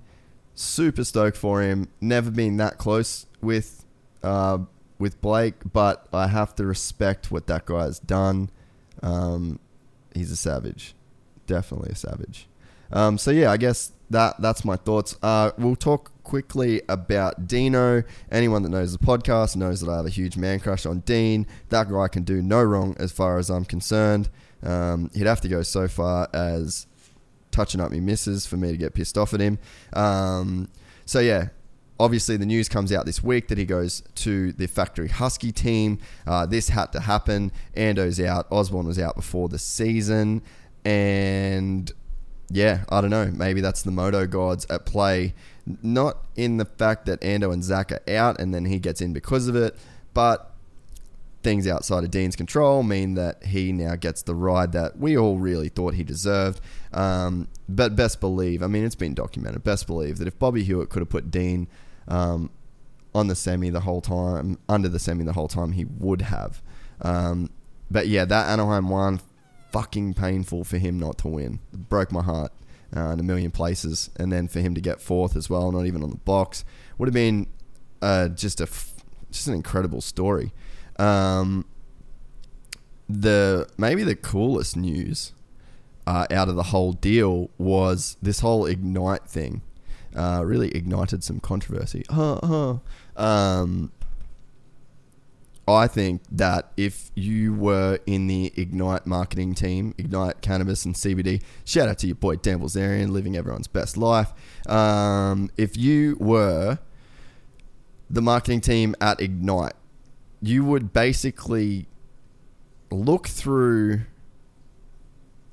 [0.54, 1.88] Super stoked for him.
[2.00, 3.84] Never been that close with
[4.22, 4.58] uh,
[4.98, 8.50] with Blake, but I have to respect what that guy's done.
[9.02, 9.60] Um,
[10.12, 10.94] he's a savage,
[11.46, 12.48] definitely a savage.
[12.92, 15.16] Um, so yeah, I guess that that's my thoughts.
[15.22, 18.02] Uh, we'll talk quickly about Dino.
[18.30, 21.46] Anyone that knows the podcast knows that I have a huge man crush on Dean.
[21.68, 24.28] That guy can do no wrong as far as I'm concerned.
[24.62, 26.86] Um, he'd have to go so far as
[27.50, 29.58] touching up me misses for me to get pissed off at him.
[29.92, 30.68] Um,
[31.06, 31.48] so yeah,
[32.00, 35.98] obviously the news comes out this week that he goes to the factory husky team
[36.26, 40.40] uh, this had to happen ando's out osborne was out before the season
[40.84, 41.92] and
[42.50, 43.26] yeah, I don't know.
[43.26, 45.34] Maybe that's the moto gods at play.
[45.82, 49.12] Not in the fact that Ando and Zach are out and then he gets in
[49.12, 49.76] because of it,
[50.14, 50.54] but
[51.42, 55.38] things outside of Dean's control mean that he now gets the ride that we all
[55.38, 56.60] really thought he deserved.
[56.92, 59.62] Um, but best believe, I mean, it's been documented.
[59.62, 61.68] Best believe that if Bobby Hewitt could have put Dean
[62.08, 62.50] um,
[63.14, 66.62] on the semi the whole time, under the semi the whole time, he would have.
[67.02, 67.50] Um,
[67.90, 69.20] but yeah, that Anaheim one
[69.72, 71.60] fucking painful for him not to win.
[71.72, 72.52] It broke my heart
[72.96, 74.10] uh, in a million places.
[74.16, 76.64] And then for him to get fourth as well, not even on the box,
[76.96, 77.46] would have been
[78.02, 78.68] uh, just a
[79.30, 80.52] just an incredible story.
[80.98, 81.66] Um,
[83.08, 85.32] the maybe the coolest news
[86.06, 89.62] uh, out of the whole deal was this whole ignite thing.
[90.16, 92.02] Uh, really ignited some controversy.
[93.16, 93.92] Um,
[95.68, 101.42] I think that if you were in the Ignite marketing team, Ignite Cannabis and CBD,
[101.64, 104.32] shout out to your boy Dan Bilzerian, living everyone's best life.
[104.66, 106.78] Um, if you were
[108.08, 109.74] the marketing team at Ignite,
[110.40, 111.86] you would basically
[112.90, 114.02] look through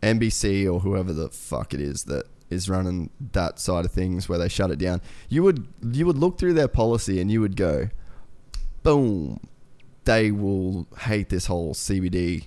[0.02, 4.38] NBC or whoever the fuck it is that is running that side of things where
[4.38, 5.02] they shut it down.
[5.30, 7.90] You would you would look through their policy and you would go,
[8.84, 9.40] boom,
[10.06, 12.46] they will hate this whole CBD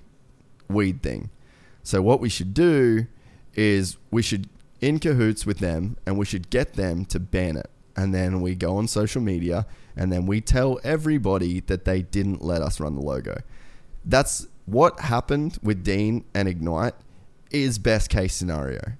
[0.68, 1.30] weed thing.
[1.82, 3.06] So what we should do
[3.54, 4.48] is we should
[4.80, 7.70] in cahoots with them and we should get them to ban it.
[7.96, 12.42] And then we go on social media and then we tell everybody that they didn't
[12.42, 13.42] let us run the logo.
[14.04, 16.94] That's what happened with Dean and Ignite
[17.50, 18.92] is best case scenario.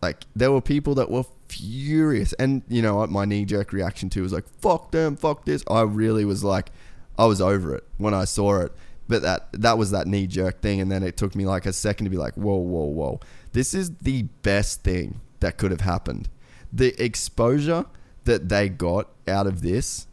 [0.00, 4.22] Like there were people that were furious and you know my knee jerk reaction to
[4.22, 5.62] was like fuck them, fuck this.
[5.68, 6.70] I really was like
[7.18, 8.72] I was over it when I saw it.
[9.08, 11.72] But that that was that knee jerk thing, and then it took me like a
[11.72, 13.20] second to be like, whoa, whoa, whoa.
[13.52, 16.28] This is the best thing that could have happened.
[16.72, 17.86] The exposure
[18.24, 20.08] that they got out of this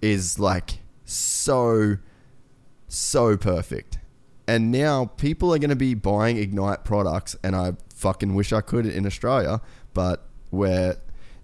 [0.00, 1.98] is like so,
[2.88, 3.98] so perfect.
[4.48, 8.62] And now people are going to be buying Ignite products, and I fucking wish I
[8.62, 9.60] could in Australia,
[9.94, 10.96] but we're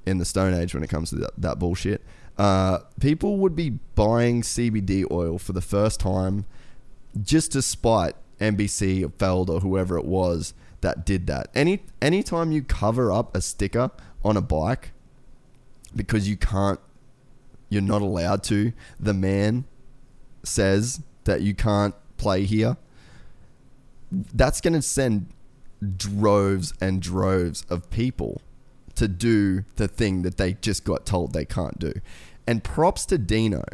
[0.07, 2.03] in the Stone Age when it comes to that, that bullshit
[2.39, 6.47] uh, people would be buying CBD oil for the first time
[7.21, 11.49] just to spite NBC or Feld or whoever it was that did that.
[11.55, 13.91] Any anytime you cover up a sticker
[14.25, 14.93] on a bike
[15.97, 16.79] because you can't
[17.69, 19.65] you're not allowed to, the man
[20.45, 22.77] says that you can't play here.
[24.11, 25.29] That's going to send
[25.97, 28.41] droves and droves of people
[28.99, 31.95] to do the thing that they just got told they can't do.
[32.47, 33.65] And props to Dino.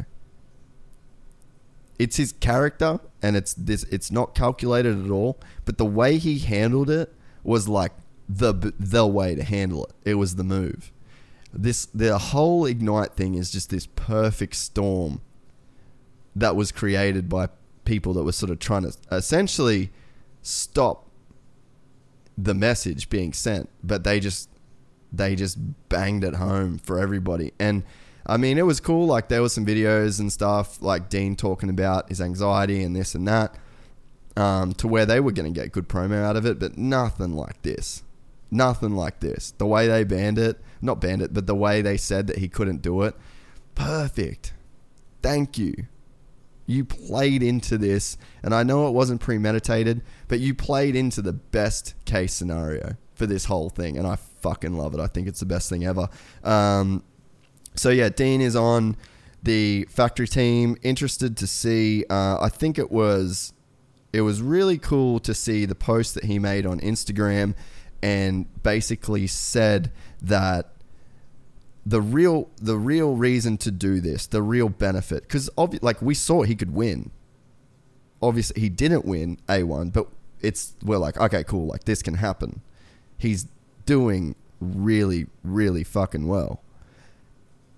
[1.97, 6.39] It's his character and it's this it's not calculated at all, but the way he
[6.39, 7.13] handled it
[7.43, 7.93] was like
[8.27, 9.93] the the way to handle it.
[10.03, 10.91] It was the move.
[11.53, 15.21] This the whole ignite thing is just this perfect storm
[16.35, 17.47] that was created by
[17.85, 19.91] people that were sort of trying to essentially
[20.41, 21.09] stop
[22.37, 24.49] the message being sent, but they just
[25.17, 25.57] they just
[25.89, 27.53] banged it home for everybody.
[27.59, 27.83] And
[28.25, 29.05] I mean, it was cool.
[29.05, 33.13] Like there were some videos and stuff, like Dean talking about his anxiety and this
[33.15, 33.55] and that,
[34.35, 37.35] um, to where they were going to get good promo out of it, but nothing
[37.35, 38.03] like this.
[38.49, 39.51] Nothing like this.
[39.57, 42.47] The way they banned it, not banned it, but the way they said that he
[42.47, 43.15] couldn't do it,
[43.75, 44.53] perfect.
[45.21, 45.73] Thank you.
[46.67, 51.33] You played into this, and I know it wasn't premeditated, but you played into the
[51.33, 54.99] best case scenario for this whole thing, and I fucking love it.
[54.99, 56.07] I think it's the best thing ever.
[56.43, 57.03] Um,
[57.73, 58.95] so yeah, Dean is on
[59.41, 60.77] the factory team.
[60.83, 62.05] Interested to see.
[62.09, 63.53] Uh, I think it was
[64.13, 67.55] it was really cool to see the post that he made on Instagram
[68.03, 69.91] and basically said
[70.21, 70.73] that
[71.85, 76.13] the real the real reason to do this, the real benefit, because obvi- like we
[76.13, 77.11] saw he could win.
[78.21, 80.07] Obviously, he didn't win a one, but
[80.39, 82.61] it's we're like okay, cool, like this can happen.
[83.17, 83.47] He's
[83.85, 86.61] doing really, really fucking well.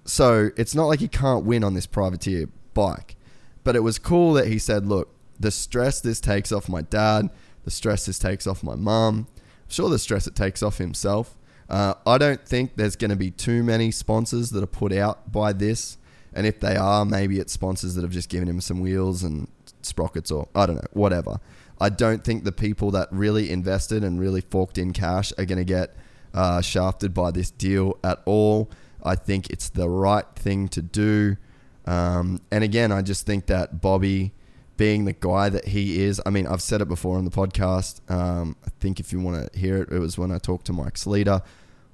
[0.05, 3.15] So it's not like he can't win on this privateer bike.
[3.63, 7.29] But it was cool that he said, look, the stress this takes off my dad,
[7.65, 9.27] the stress this takes off my mum,
[9.67, 11.37] sure the stress it takes off himself.
[11.69, 15.31] Uh, I don't think there's going to be too many sponsors that are put out
[15.31, 15.97] by this.
[16.33, 19.49] And if they are, maybe it's sponsors that have just given him some wheels and
[19.81, 21.39] sprockets or I don't know, whatever.
[21.79, 25.59] I don't think the people that really invested and really forked in cash are going
[25.59, 25.95] to get
[26.33, 28.69] uh, shafted by this deal at all.
[29.03, 31.37] I think it's the right thing to do.
[31.85, 34.33] Um, and again, I just think that Bobby,
[34.75, 38.01] being the guy that he is, I mean, I've said it before on the podcast.
[38.11, 40.73] Um, I think if you want to hear it, it was when I talked to
[40.73, 41.41] Mike Sleeter.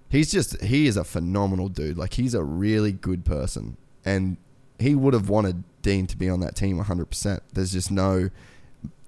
[0.09, 1.97] He's just, he is a phenomenal dude.
[1.97, 3.77] Like, he's a really good person.
[4.05, 4.37] And
[4.79, 7.39] he would have wanted Dean to be on that team 100%.
[7.53, 8.29] There's just no,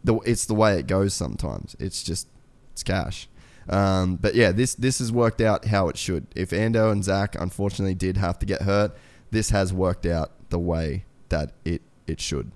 [0.06, 1.76] the, it's the way it goes sometimes.
[1.80, 2.28] It's just,
[2.72, 3.28] it's cash.
[3.68, 6.28] Um, but yeah, this this has worked out how it should.
[6.36, 8.96] If Ando and Zach unfortunately did have to get hurt,
[9.32, 12.52] this has worked out the way that it it should.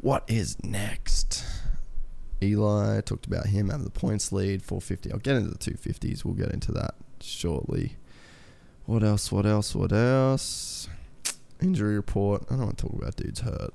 [0.00, 1.44] What is next?
[2.42, 5.12] Eli talked about him having the points lead, 450.
[5.12, 6.24] I'll get into the 250s.
[6.24, 7.96] We'll get into that shortly.
[8.84, 9.32] What else?
[9.32, 9.74] What else?
[9.74, 10.88] What else?
[11.62, 12.44] Injury report.
[12.50, 13.72] I don't want to talk about dudes hurt.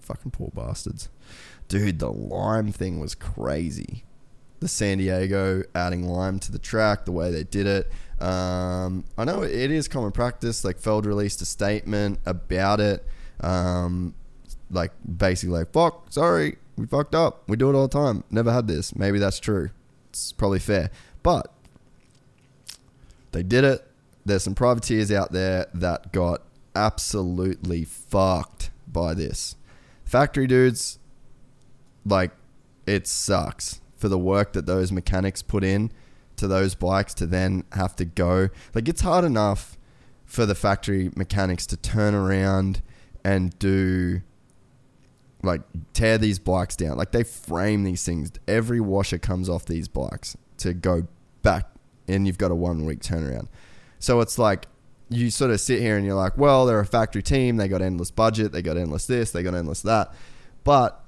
[0.00, 1.08] Fucking poor bastards.
[1.72, 4.04] Dude, the lime thing was crazy
[4.62, 7.90] the San Diego adding lime to the track, the way they did it.
[8.22, 10.64] Um, I know it is common practice.
[10.64, 13.04] Like Feld released a statement about it.
[13.40, 14.14] Um,
[14.70, 17.42] like basically like fuck, sorry, we fucked up.
[17.48, 18.22] We do it all the time.
[18.30, 18.94] Never had this.
[18.94, 19.70] Maybe that's true.
[20.10, 20.90] It's probably fair,
[21.22, 21.52] but
[23.32, 23.84] they did it.
[24.24, 26.42] There's some privateers out there that got
[26.76, 29.56] absolutely fucked by this.
[30.04, 31.00] Factory dudes,
[32.04, 32.32] like,
[32.86, 35.92] it sucks for the work that those mechanics put in
[36.36, 38.48] to those bikes to then have to go.
[38.74, 39.78] Like, it's hard enough
[40.24, 42.82] for the factory mechanics to turn around
[43.24, 44.22] and do
[45.42, 46.96] like tear these bikes down.
[46.96, 48.32] Like they frame these things.
[48.46, 51.06] Every washer comes off these bikes to go
[51.42, 51.68] back,
[52.08, 53.48] and you've got a one week turnaround.
[53.98, 54.66] So it's like
[55.08, 57.56] you sort of sit here and you're like, well, they're a factory team.
[57.56, 58.52] They got endless budget.
[58.52, 59.30] They got endless this.
[59.32, 60.14] They got endless that.
[60.64, 61.01] But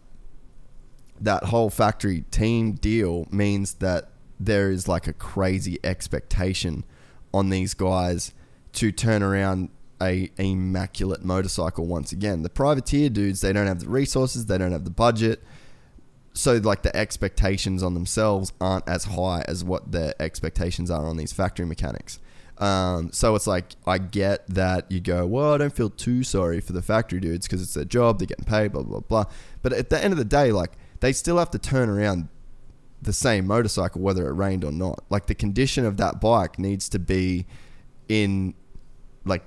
[1.20, 6.84] that whole factory team deal means that there is like a crazy expectation
[7.32, 8.32] on these guys
[8.72, 9.70] to turn around
[10.02, 12.42] a immaculate motorcycle once again.
[12.42, 15.42] The privateer dudes, they don't have the resources, they don't have the budget.
[16.34, 21.16] So like the expectations on themselves aren't as high as what the expectations are on
[21.16, 22.18] these factory mechanics.
[22.58, 26.60] Um, so it's like I get that you go, well, I don't feel too sorry
[26.60, 29.24] for the factory dudes because it's their job, they're getting paid, blah blah blah.
[29.62, 30.72] But at the end of the day, like
[31.04, 32.30] they still have to turn around
[33.02, 35.04] the same motorcycle whether it rained or not.
[35.10, 37.44] Like the condition of that bike needs to be
[38.08, 38.54] in
[39.26, 39.42] like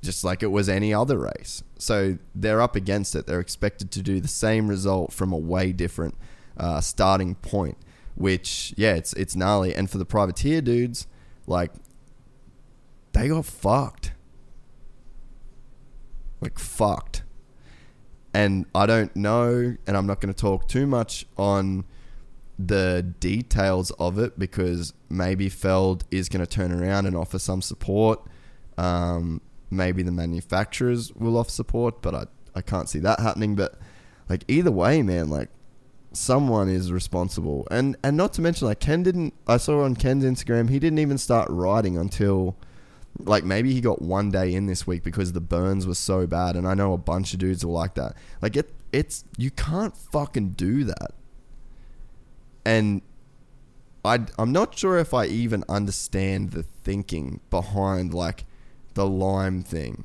[0.00, 1.64] just like it was any other race.
[1.76, 3.26] So they're up against it.
[3.26, 6.14] They're expected to do the same result from a way different
[6.56, 7.78] uh, starting point.
[8.14, 9.74] Which yeah, it's it's gnarly.
[9.74, 11.08] And for the privateer dudes,
[11.48, 11.72] like
[13.10, 14.12] they got fucked.
[16.40, 17.24] Like fucked.
[18.36, 21.86] And I don't know, and I'm not going to talk too much on
[22.58, 27.62] the details of it because maybe Feld is going to turn around and offer some
[27.62, 28.20] support.
[28.76, 32.24] Um, maybe the manufacturers will offer support, but I,
[32.54, 33.54] I can't see that happening.
[33.54, 33.80] But
[34.28, 35.48] like either way, man, like
[36.12, 37.66] someone is responsible.
[37.70, 40.98] And and not to mention like Ken didn't I saw on Ken's Instagram, he didn't
[40.98, 42.54] even start riding until
[43.20, 46.56] like maybe he got one day in this week because the burns were so bad
[46.56, 48.14] and I know a bunch of dudes are like that.
[48.42, 51.12] Like it it's you can't fucking do that.
[52.64, 53.02] And
[54.04, 58.44] I I'm not sure if I even understand the thinking behind like
[58.96, 60.04] the lime thing.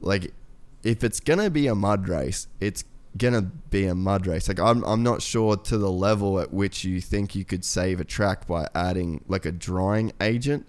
[0.00, 0.34] Like,
[0.82, 2.84] if it's gonna be a mud race, it's
[3.16, 4.48] gonna be a mud race.
[4.48, 8.00] Like, I'm I'm not sure to the level at which you think you could save
[8.00, 10.68] a track by adding like a drying agent.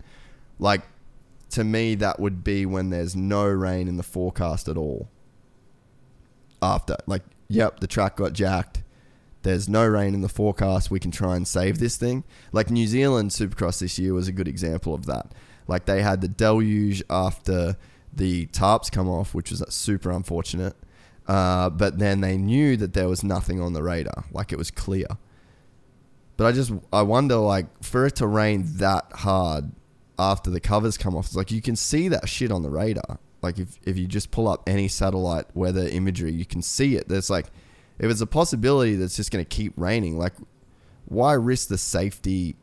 [0.60, 0.82] Like,
[1.52, 5.10] to me, that would be when there's no rain in the forecast at all.
[6.62, 8.84] After, like, yep, the track got jacked.
[9.43, 10.91] There's no rain in the forecast.
[10.91, 12.24] We can try and save this thing.
[12.52, 15.32] Like New Zealand Supercross this year was a good example of that.
[15.68, 17.78] Like they had the deluge after
[18.12, 20.76] the tarps come off, which was super unfortunate.
[21.28, 24.72] Uh, but then they knew that there was nothing on the radar, like it was
[24.72, 25.08] clear.
[26.38, 29.72] But I just I wonder, like, for it to rain that hard
[30.20, 33.20] after the covers come off, it's like you can see that shit on the radar.
[33.41, 37.07] Like if if you just pull up any satellite weather imagery, you can see it.
[37.07, 37.47] There's like
[37.99, 40.34] if it's a possibility that's just going to keep raining, like
[41.05, 42.55] why risk the safety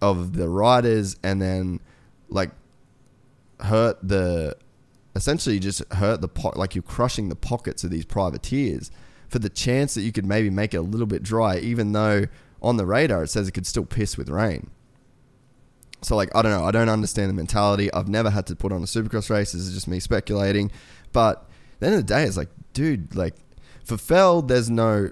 [0.00, 1.80] of the riders and then
[2.28, 2.50] like
[3.60, 4.56] hurt the
[5.16, 8.90] essentially just hurt the pot like you're crushing the pockets of these privateers
[9.28, 12.26] for the chance that you could maybe make it a little bit dry even though
[12.60, 14.70] on the radar it says it could still piss with rain
[16.04, 18.72] so like i don't know i don't understand the mentality i've never had to put
[18.72, 20.70] on a supercross race this is just me speculating
[21.12, 23.34] but at the end of the day it's like dude like
[23.84, 25.10] for Feld, there's no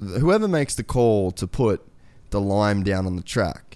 [0.00, 1.86] whoever makes the call to put
[2.30, 3.70] the lime down on the track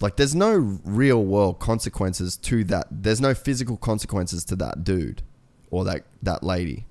[0.00, 0.52] like, there's no
[0.84, 2.86] real world consequences to that.
[2.90, 5.22] There's no physical consequences to that dude
[5.70, 6.86] or that, that lady.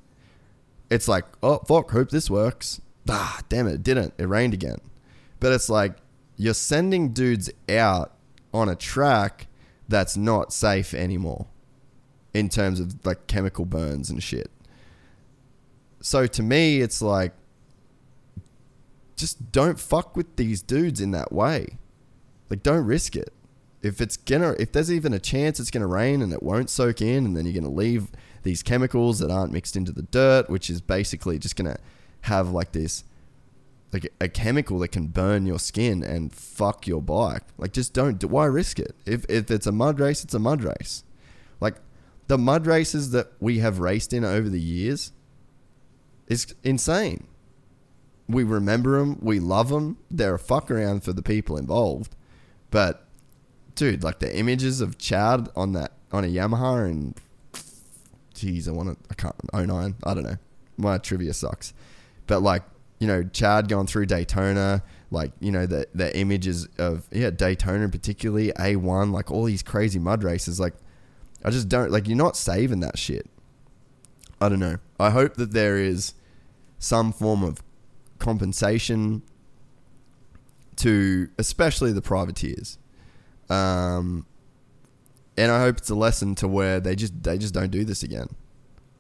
[0.90, 2.82] It's like, oh, fuck, hope this works.
[3.10, 4.14] Ah, damn it, it didn't.
[4.18, 4.80] It rained again.
[5.40, 5.96] But it's like,
[6.36, 8.14] you're sending dudes out
[8.54, 9.48] on a track
[9.88, 11.48] that's not safe anymore
[12.34, 14.52] in terms of like chemical burns and shit.
[16.02, 17.34] So to me, it's like,
[19.16, 21.80] just don't fuck with these dudes in that way.
[22.50, 23.34] Like, don't risk it.
[23.82, 27.02] If it's gonna, if there's even a chance it's gonna rain and it won't soak
[27.02, 28.10] in, and then you're gonna leave
[28.44, 31.78] these chemicals that aren't mixed into the dirt, which is basically just gonna
[32.22, 33.04] have like this,
[33.94, 37.44] like a chemical that can burn your skin and fuck your bike.
[37.58, 38.22] Like, just don't.
[38.24, 38.96] Why risk it?
[39.06, 41.04] If if it's a mud race, it's a mud race.
[41.60, 41.76] Like
[42.28, 45.12] the mud races that we have raced in over the years
[46.28, 47.28] is insane.
[48.28, 49.98] We remember them, we love them.
[50.12, 52.16] They're a fuck around for the people involved.
[52.70, 53.08] But
[53.76, 57.16] dude, like the images of Chad on that on a Yamaha and
[58.36, 60.38] jeez, I want to I can't 09, I don't know.
[60.78, 61.74] my trivia sucks.
[62.28, 62.64] But like,
[63.00, 67.90] you know, Chad going through Daytona, like, you know, the the images of yeah, Daytona
[67.90, 70.74] particularly, A one, like all these crazy mud races, like
[71.44, 73.30] I just don't like you're not saving that shit.
[74.42, 74.78] I don't know.
[75.00, 76.14] I hope that there is
[76.80, 77.62] some form of
[78.20, 79.24] compensation
[80.78, 82.78] to especially the privateers.
[83.50, 84.26] Um,
[85.38, 88.04] and I hope it's a lesson to where they just they just don't do this
[88.04, 88.28] again.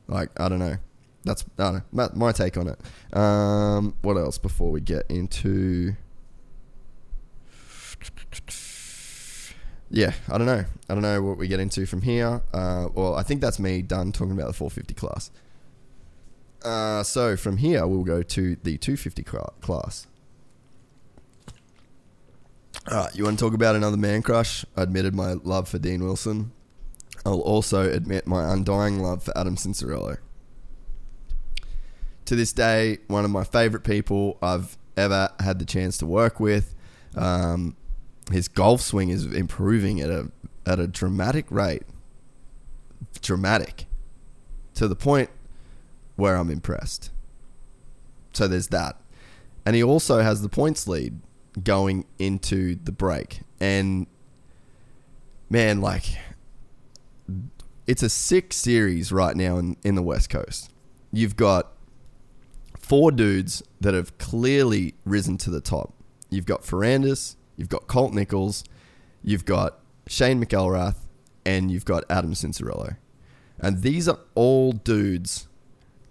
[0.07, 0.77] Like I don't know.
[1.27, 3.15] That's know, my, my take on it.
[3.15, 5.95] Um, what else before we get into?
[9.89, 10.65] Yeah, I don't know.
[10.89, 12.41] I don't know what we get into from here.
[12.53, 15.31] Uh, well, I think that's me done talking about the 450 class.
[16.63, 20.07] Uh, so from here, we'll go to the 250 cla- class.
[22.89, 24.65] Alright, you want to talk about another man crush?
[24.75, 26.51] I admitted my love for Dean Wilson.
[27.25, 30.17] I'll also admit my undying love for Adam Cianciarulo.
[32.27, 36.41] To this day, one of my favorite people I've ever had the chance to work
[36.41, 36.75] with.
[37.15, 37.77] Um,
[38.29, 40.29] his golf swing is improving at a
[40.65, 41.83] at a dramatic rate.
[43.21, 43.85] Dramatic.
[44.75, 45.29] To the point
[46.17, 47.11] where I'm impressed.
[48.33, 48.99] So there's that.
[49.65, 51.21] And he also has the points lead
[51.63, 53.39] going into the break.
[53.61, 54.05] And
[55.49, 56.03] man, like
[57.87, 60.71] it's a sick series right now in, in the West Coast.
[61.13, 61.71] You've got
[62.87, 65.93] four dudes that have clearly risen to the top.
[66.29, 68.63] You've got Ferrandis, you've got Colt Nichols,
[69.23, 70.95] you've got Shane McElrath,
[71.45, 72.97] and you've got Adam Cianciarulo.
[73.59, 75.47] And these are all dudes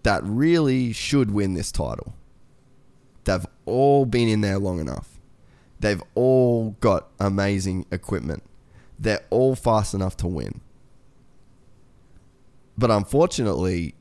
[0.03, 2.14] that really should win this title.
[3.24, 5.18] They've all been in there long enough.
[5.81, 8.43] They've all got amazing equipment.
[8.99, 10.61] They're all fast enough to win.
[12.79, 13.95] But unfortunately,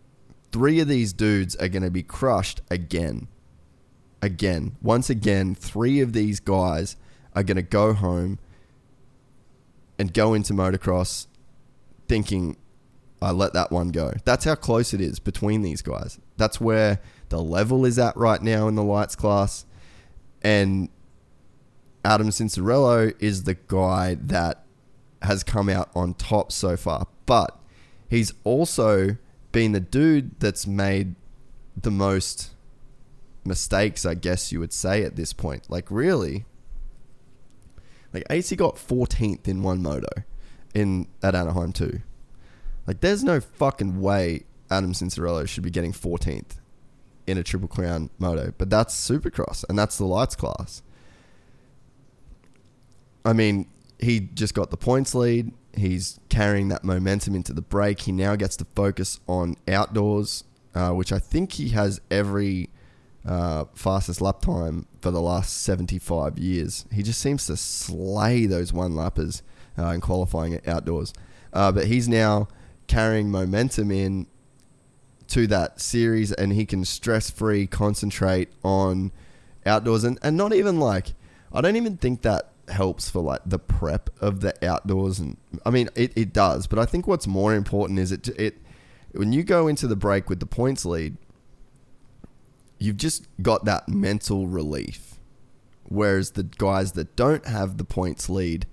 [0.56, 3.28] three of these dudes are going to be crushed again.
[4.22, 4.78] Again.
[4.82, 6.96] Once again, three of these guys
[7.36, 8.40] are going to go home
[10.00, 11.28] and go into motocross
[12.08, 12.56] thinking,
[13.22, 14.14] I let that one go.
[14.24, 16.20] That's how close it is between these guys.
[16.38, 19.66] That's where the level is at right now in the lights class.
[20.42, 20.88] And
[22.06, 24.64] Adam Cianciarulo is the guy that
[25.22, 27.08] has come out on top so far.
[27.26, 27.60] But
[28.08, 29.18] he's also
[29.56, 31.16] been the dude that's made
[31.82, 32.52] the most
[33.46, 35.70] mistakes, I guess you would say, at this point.
[35.70, 36.44] Like, really?
[38.14, 40.10] Like, AC got 14th in one moto
[40.74, 42.02] in at Anaheim, too.
[42.86, 46.58] Like, there's no fucking way Adam Cianciarulo should be getting 14th
[47.26, 48.54] in a Triple Crown moto.
[48.58, 50.84] But that's Supercross, and that's the lights class.
[53.24, 53.68] I mean,
[54.02, 55.54] he just got the points lead.
[55.78, 58.02] He's carrying that momentum into the break.
[58.02, 62.70] He now gets to focus on outdoors, uh, which I think he has every
[63.26, 66.86] uh, fastest lap time for the last 75 years.
[66.92, 69.42] He just seems to slay those one lappers
[69.78, 71.14] uh, in qualifying outdoors.
[71.54, 72.48] Uh, but he's now
[72.88, 74.28] carrying momentum in
[75.28, 79.12] to that series and he can stress free concentrate on
[79.66, 81.14] outdoors and, and not even like
[81.52, 85.70] I don't even think that helps for like the prep of the outdoors and I
[85.70, 88.58] mean it, it does but I think what's more important is it it
[89.12, 91.18] when you go into the break with the points lead
[92.80, 95.16] you've just got that mental relief
[95.84, 98.66] whereas the guys that don't have the points lead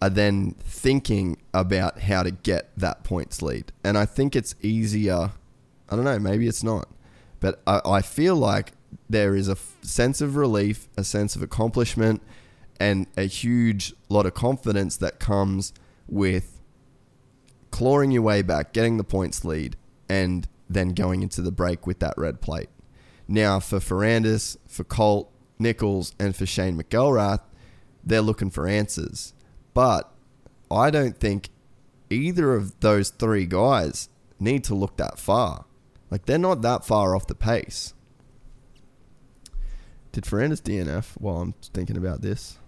[0.00, 3.72] are then thinking about how to get that points lead.
[3.82, 5.32] And I think it's easier
[5.90, 6.88] I don't know maybe it's not
[7.40, 8.72] but I, I feel like
[9.08, 12.22] there is a f- sense of relief a sense of accomplishment
[12.80, 15.72] and a huge lot of confidence that comes
[16.06, 16.60] with
[17.70, 19.76] clawing your way back, getting the points lead,
[20.08, 22.68] and then going into the break with that red plate.
[23.26, 27.40] Now, for Ferrandis, for Colt, Nichols, and for Shane McElrath,
[28.02, 29.34] they're looking for answers.
[29.74, 30.10] But
[30.70, 31.50] I don't think
[32.10, 34.08] either of those three guys
[34.40, 35.66] need to look that far.
[36.10, 37.92] Like, they're not that far off the pace.
[40.12, 42.58] Did Ferrandis DNF while I'm thinking about this?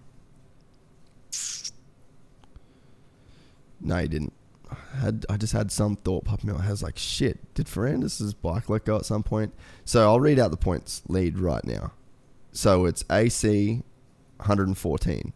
[3.81, 4.33] No, he didn't.
[4.69, 6.67] I had I just had some thought pop in my head.
[6.67, 9.53] I was like, shit, did Ferrandis' bike let go at some point?
[9.85, 11.93] So I'll read out the points lead right now.
[12.51, 13.81] So it's AC
[14.37, 15.33] 114.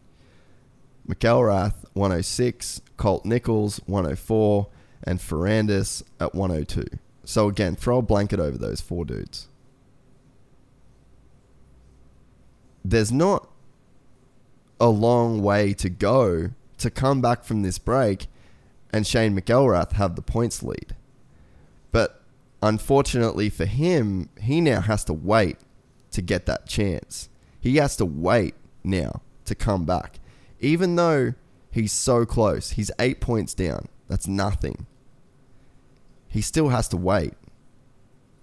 [1.08, 4.66] McElrath 106, Colt Nichols 104,
[5.04, 6.84] and Ferrandis at 102.
[7.24, 9.48] So again, throw a blanket over those four dudes.
[12.84, 13.48] There's not
[14.80, 18.26] a long way to go to come back from this break
[18.92, 20.96] and Shane McElrath have the points lead.
[21.92, 22.22] But
[22.62, 25.58] unfortunately for him, he now has to wait
[26.12, 27.28] to get that chance.
[27.60, 30.18] He has to wait now to come back.
[30.60, 31.34] Even though
[31.70, 33.88] he's so close, he's eight points down.
[34.08, 34.86] That's nothing.
[36.28, 37.34] He still has to wait.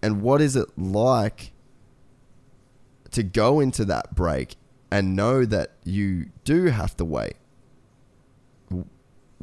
[0.01, 1.51] And what is it like
[3.11, 4.55] to go into that break
[4.91, 7.35] and know that you do have to wait?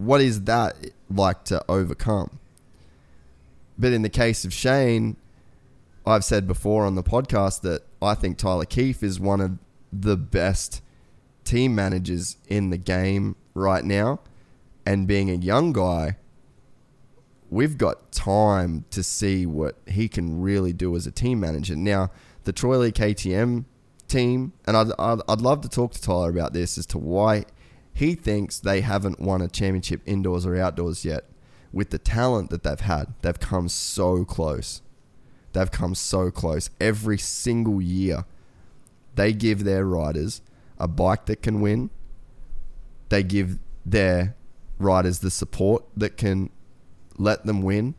[0.01, 0.77] What is that
[1.11, 2.39] like to overcome?
[3.79, 5.17] But in the case of Shane,
[6.07, 9.59] I've said before on the podcast that I think Tyler Keefe is one of
[9.93, 10.81] the best
[11.45, 14.21] team managers in the game right now.
[14.87, 16.17] And being a young guy,
[17.51, 21.77] we've got time to see what he can really do as a team manager.
[21.77, 22.11] Now,
[22.45, 23.67] the Troy Lee KTM
[24.09, 27.45] team, and I'd, I'd, I'd love to talk to Tyler about this as to why
[27.93, 31.24] he thinks they haven't won a championship indoors or outdoors yet.
[31.72, 34.82] With the talent that they've had, they've come so close.
[35.53, 36.70] They've come so close.
[36.80, 38.24] Every single year,
[39.14, 40.41] they give their riders
[40.78, 41.91] a bike that can win.
[43.09, 44.36] They give their
[44.78, 46.51] riders the support that can
[47.18, 47.95] let them win.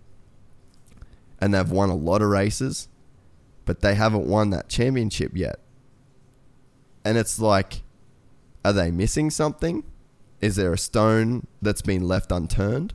[1.40, 2.88] And they've won a lot of races,
[3.66, 5.60] but they haven't won that championship yet.
[7.04, 7.84] And it's like,
[8.64, 9.84] are they missing something?
[10.40, 12.94] Is there a stone that's been left unturned?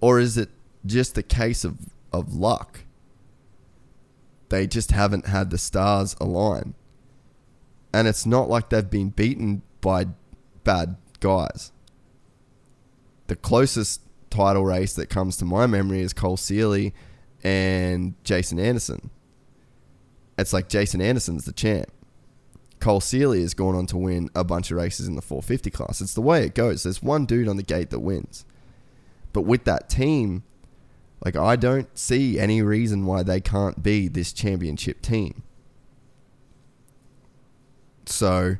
[0.00, 0.48] Or is it
[0.86, 1.78] just a case of,
[2.12, 2.80] of luck?
[4.48, 6.74] They just haven't had the stars align.
[7.92, 10.06] And it's not like they've been beaten by
[10.64, 11.72] bad guys.
[13.26, 16.94] The closest title race that comes to my memory is Cole Seely
[17.42, 19.10] and Jason Anderson.
[20.38, 21.90] It's like Jason Anderson's the champ.
[22.80, 26.00] Cole Seely has gone on to win a bunch of races in the 450 class.
[26.00, 26.82] It's the way it goes.
[26.82, 28.44] There's one dude on the gate that wins.
[29.32, 30.44] But with that team,
[31.24, 35.42] like I don't see any reason why they can't be this championship team.
[38.06, 38.56] So,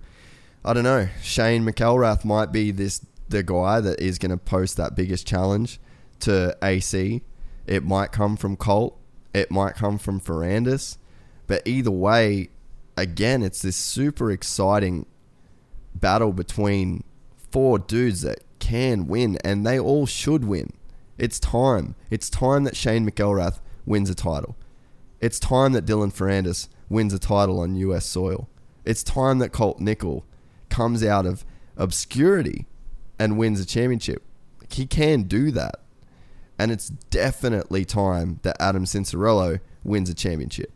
[0.64, 1.08] I don't know.
[1.22, 5.80] Shane McElrath might be this the guy that is going to post that biggest challenge
[6.20, 7.22] to AC.
[7.66, 8.98] It might come from Colt.
[9.32, 10.98] It might come from Ferrandis.
[11.46, 12.50] But either way,
[13.00, 15.06] again, it's this super exciting
[15.94, 17.02] battle between
[17.50, 20.72] four dudes that can win, and they all should win.
[21.16, 21.94] It's time.
[22.10, 24.56] It's time that Shane McElrath wins a title.
[25.20, 28.48] It's time that Dylan Ferrandis wins a title on US soil.
[28.84, 30.22] It's time that Colt Nichols
[30.68, 31.44] comes out of
[31.76, 32.66] obscurity
[33.18, 34.22] and wins a championship.
[34.70, 35.80] He can do that.
[36.58, 40.72] And it's definitely time that Adam Cianciarulo wins a championship.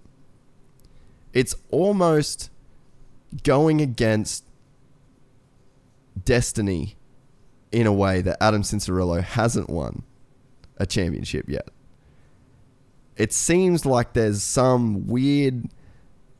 [1.35, 2.51] It's almost
[3.43, 4.45] going against
[6.24, 6.97] destiny
[7.72, 10.05] in a way that Adam Cianciarulo hasn't won
[10.76, 11.68] a championship yet.
[13.16, 15.68] It seems like there's some weird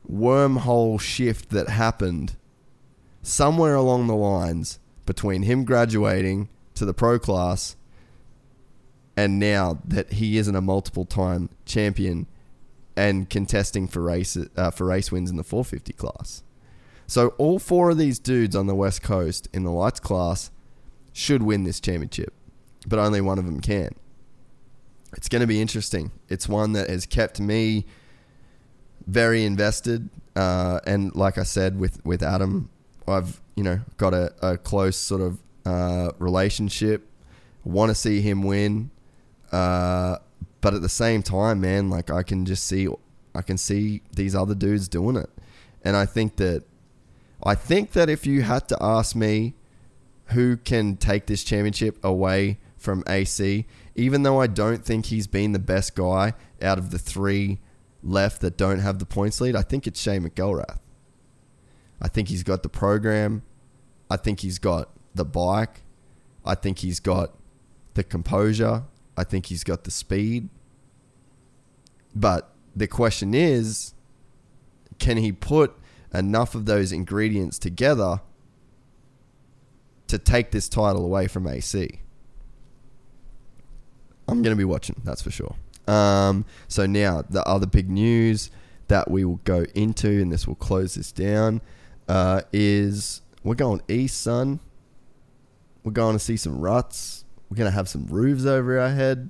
[0.09, 2.37] wormhole shift that happened
[3.21, 7.75] somewhere along the lines between him graduating to the pro class
[9.17, 12.27] and now that he isn't a multiple time champion
[12.95, 16.43] and contesting for race uh, for race wins in the 450 class.
[17.07, 20.49] So all four of these dudes on the west coast in the lights class
[21.13, 22.33] should win this championship,
[22.87, 23.93] but only one of them can.
[25.15, 26.11] It's going to be interesting.
[26.29, 27.85] It's one that has kept me
[29.07, 32.69] very invested, uh, and like I said with with Adam,
[33.07, 37.07] I've you know got a, a close sort of uh, relationship.
[37.63, 38.91] Want to see him win,
[39.51, 40.17] uh,
[40.65, 42.87] but at the same time, man, like I can just see
[43.35, 45.29] I can see these other dudes doing it,
[45.83, 46.63] and I think that
[47.43, 49.53] I think that if you had to ask me
[50.29, 55.51] who can take this championship away from AC, even though I don't think he's been
[55.51, 57.59] the best guy out of the three
[58.01, 60.79] left that don't have the points lead, I think it's Shane McElrath.
[62.01, 63.43] I think he's got the program.
[64.09, 65.83] I think he's got the bike.
[66.43, 67.35] I think he's got
[67.93, 68.85] the composure.
[69.17, 70.49] I think he's got the speed.
[72.15, 73.93] But the question is
[74.99, 75.73] can he put
[76.13, 78.21] enough of those ingredients together
[80.07, 81.99] to take this title away from AC?
[84.27, 85.55] I'm going to be watching, that's for sure.
[85.87, 88.49] Um, so now the other big news
[88.87, 91.61] that we will go into, and this will close this down,
[92.07, 94.59] uh, is we're going east, son.
[95.83, 97.25] We're going to see some ruts.
[97.49, 99.29] We're going to have some roofs over our head.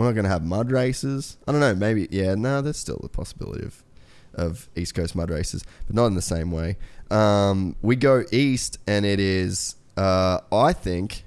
[0.00, 1.36] We're not going to have mud races.
[1.46, 1.74] I don't know.
[1.74, 2.34] Maybe yeah.
[2.34, 3.84] No, there's still the possibility of
[4.32, 6.78] of East Coast mud races, but not in the same way.
[7.10, 11.24] Um, we go east, and it is uh, I think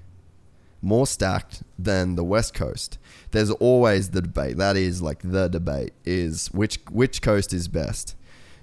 [0.82, 2.98] more stacked than the West Coast?
[3.30, 4.58] There's always the debate.
[4.58, 8.16] That is like the debate is which which coast is best?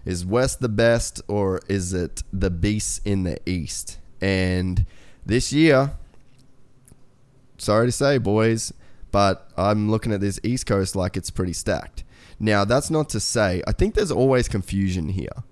[0.04, 4.00] Is West the best or is it the beasts in the East?
[4.20, 4.86] And
[5.24, 5.92] this year,
[7.58, 8.72] sorry to say, boys,
[9.10, 12.04] but I'm looking at this East Coast like it's pretty stacked.
[12.38, 15.44] Now, that's not to say, I think there's always confusion here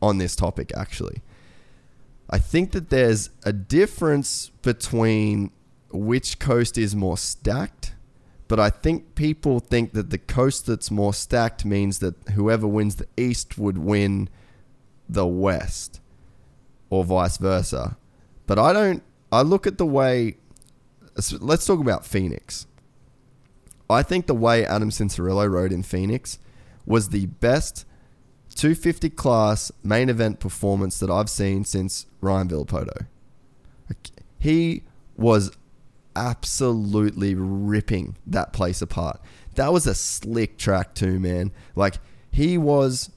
[0.00, 1.22] on this topic, actually.
[2.28, 5.50] I think that there's a difference between
[5.90, 7.94] which coast is more stacked,
[8.46, 12.96] but I think people think that the coast that's more stacked means that whoever wins
[12.96, 14.28] the East would win
[15.08, 16.00] the West,
[16.88, 17.96] or vice versa.
[18.46, 19.02] But I don't,
[19.32, 20.36] I look at the way,
[21.40, 22.66] let's talk about Phoenix.
[23.88, 26.38] I think the way Adam Cianciarulo rode in Phoenix
[26.86, 27.84] was the best
[28.54, 33.06] 250 class main event performance that I've seen since Ryan Villopoto.
[34.38, 34.84] He
[35.16, 35.50] was
[36.14, 39.20] absolutely ripping that place apart.
[39.56, 41.52] That was a slick track too, man.
[41.74, 41.96] Like
[42.30, 43.10] he was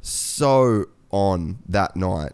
[0.00, 2.32] so on that night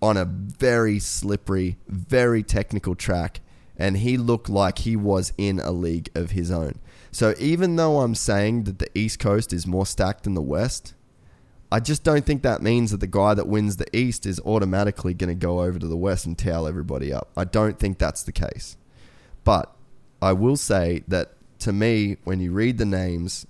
[0.00, 3.40] on a very slippery, very technical track
[3.82, 6.78] and he looked like he was in a league of his own.
[7.10, 10.94] So even though I'm saying that the East Coast is more stacked than the West,
[11.72, 15.14] I just don't think that means that the guy that wins the East is automatically
[15.14, 17.32] going to go over to the West and towel everybody up.
[17.36, 18.76] I don't think that's the case.
[19.42, 19.74] But
[20.22, 23.48] I will say that to me, when you read the names,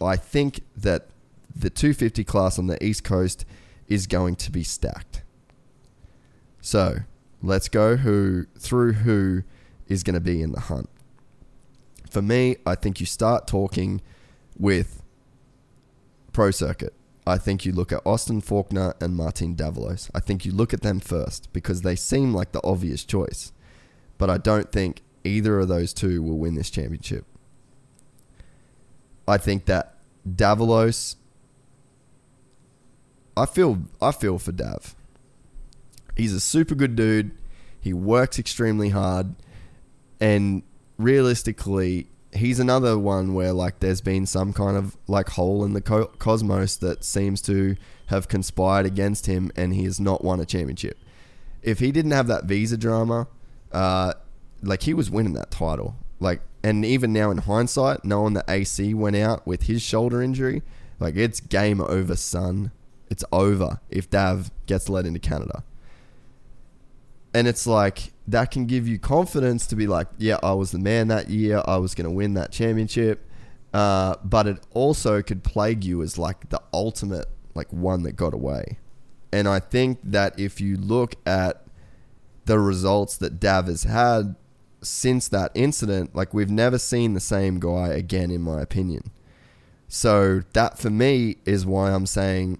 [0.00, 1.08] I think that
[1.54, 3.44] the 250 class on the East Coast
[3.88, 5.22] is going to be stacked.
[6.62, 7.00] So
[7.42, 9.42] let's go who through who
[9.86, 10.88] is going to be in the hunt
[12.10, 14.00] for me, I think you start talking
[14.58, 15.02] with
[16.32, 16.94] Pro Circuit.
[17.26, 20.10] I think you look at Austin Forkner and Martin Davalos.
[20.14, 23.52] I think you look at them first because they seem like the obvious choice.
[24.16, 27.26] But I don't think either of those two will win this championship.
[29.26, 31.16] I think that Davalos
[33.36, 34.96] I feel I feel for Dav.
[36.18, 37.30] He's a super good dude.
[37.80, 39.34] He works extremely hard
[40.20, 40.62] and
[40.96, 45.80] realistically, he's another one where like there's been some kind of like hole in the
[45.80, 50.46] co- cosmos that seems to have conspired against him, and he has not won a
[50.46, 50.98] championship.
[51.62, 53.28] If he didn't have that visa drama,
[53.72, 54.14] uh,
[54.62, 55.96] like he was winning that title.
[56.20, 60.62] Like, and even now in hindsight, knowing that AC went out with his shoulder injury,
[60.98, 62.72] like it's game over, son.
[63.10, 65.62] It's over if Dav gets led into Canada.
[67.34, 70.78] And it's like that can give you confidence to be like, yeah, I was the
[70.78, 71.62] man that year.
[71.66, 73.24] I was going to win that championship.
[73.72, 78.32] Uh, but it also could plague you as like the ultimate like one that got
[78.32, 78.78] away.
[79.32, 81.64] And I think that if you look at
[82.46, 84.36] the results that Dav has had
[84.80, 89.10] since that incident, like we've never seen the same guy again, in my opinion.
[89.86, 92.58] So that for me is why I'm saying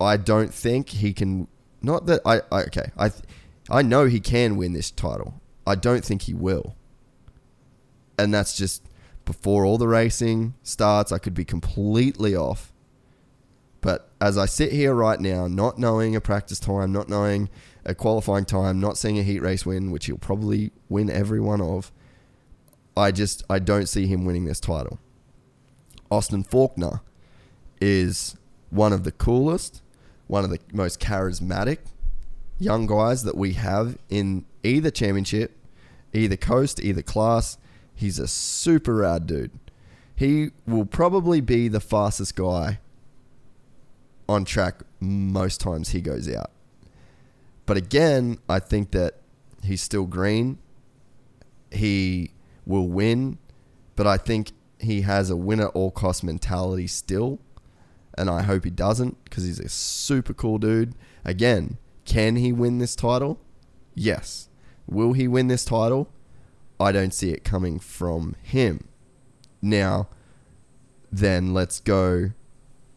[0.00, 1.48] I don't think he can.
[1.82, 2.90] Not that I, I okay.
[2.96, 3.10] I
[3.70, 5.40] I know he can win this title.
[5.66, 6.76] I don't think he will.
[8.18, 8.82] And that's just
[9.24, 11.12] before all the racing starts.
[11.12, 12.72] I could be completely off.
[13.80, 17.48] But as I sit here right now, not knowing a practice time, not knowing
[17.84, 21.60] a qualifying time, not seeing a heat race win, which he'll probably win every one
[21.60, 21.92] of,
[22.96, 24.98] I just I don't see him winning this title.
[26.10, 27.00] Austin Forkner
[27.80, 28.36] is
[28.70, 29.82] one of the coolest,
[30.26, 31.78] one of the most charismatic,
[32.58, 35.56] young guys that we have in either championship,
[36.12, 37.58] either coast, either class.
[37.94, 39.50] He's a super rad dude.
[40.14, 42.80] He will probably be the fastest guy
[44.28, 46.50] on track most times he goes out.
[47.66, 49.14] But again, I think that
[49.62, 50.58] he's still green.
[51.70, 52.32] He
[52.66, 53.38] will win,
[53.94, 57.38] but I think he has a win at all cost mentality still.
[58.16, 60.94] And I hope he doesn't because he's a super cool dude.
[61.24, 61.78] Again,
[62.08, 63.38] can he win this title?
[63.94, 64.48] Yes.
[64.86, 66.10] Will he win this title?
[66.80, 68.88] I don't see it coming from him.
[69.60, 70.08] Now,
[71.12, 72.30] then let's go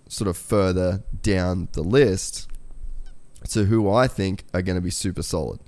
[0.07, 2.47] sort of further down the list
[3.49, 5.59] to who I think are going to be super solid.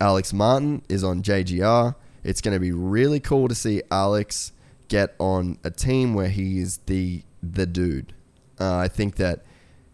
[0.00, 1.94] Alex Martin is on JGR.
[2.24, 4.52] It's going to be really cool to see Alex
[4.88, 8.14] get on a team where he is the the dude.
[8.58, 9.44] Uh, I think that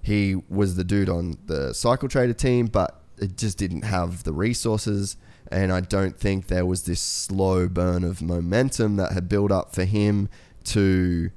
[0.02, 4.32] he was the dude on the Cycle Trader team, but it just didn't have the
[4.32, 5.16] resources.
[5.50, 9.74] And I don't think there was this slow burn of momentum that had built up
[9.74, 10.28] for him
[10.64, 11.30] to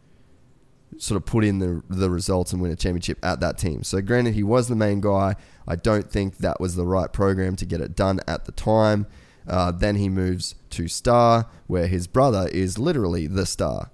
[0.97, 3.83] sort of put in the the results and win a championship at that team.
[3.83, 5.35] So granted, he was the main guy.
[5.67, 9.07] I don't think that was the right program to get it done at the time.
[9.47, 13.89] Uh, then he moves to Star, where his brother is literally the star.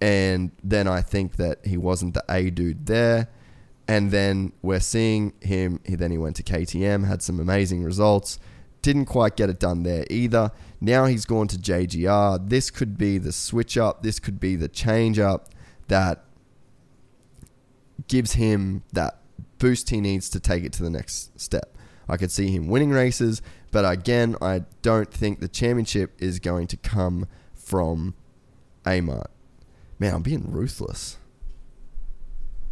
[0.00, 3.28] And then I think that he wasn't the A dude there.
[3.88, 5.80] And then we're seeing him.
[5.84, 8.38] He, then he went to KTM, had some amazing results.
[8.82, 10.52] Didn't quite get it done there either.
[10.80, 12.48] Now he's gone to JGR.
[12.48, 14.02] This could be the switch up.
[14.02, 15.48] This could be the change up
[15.88, 16.24] that
[18.06, 19.20] gives him that
[19.58, 21.74] boost he needs to take it to the next step.
[22.08, 26.68] I could see him winning races, but again, I don't think the championship is going
[26.68, 28.14] to come from
[28.84, 29.26] Amart.
[29.98, 31.18] Man, I'm being ruthless.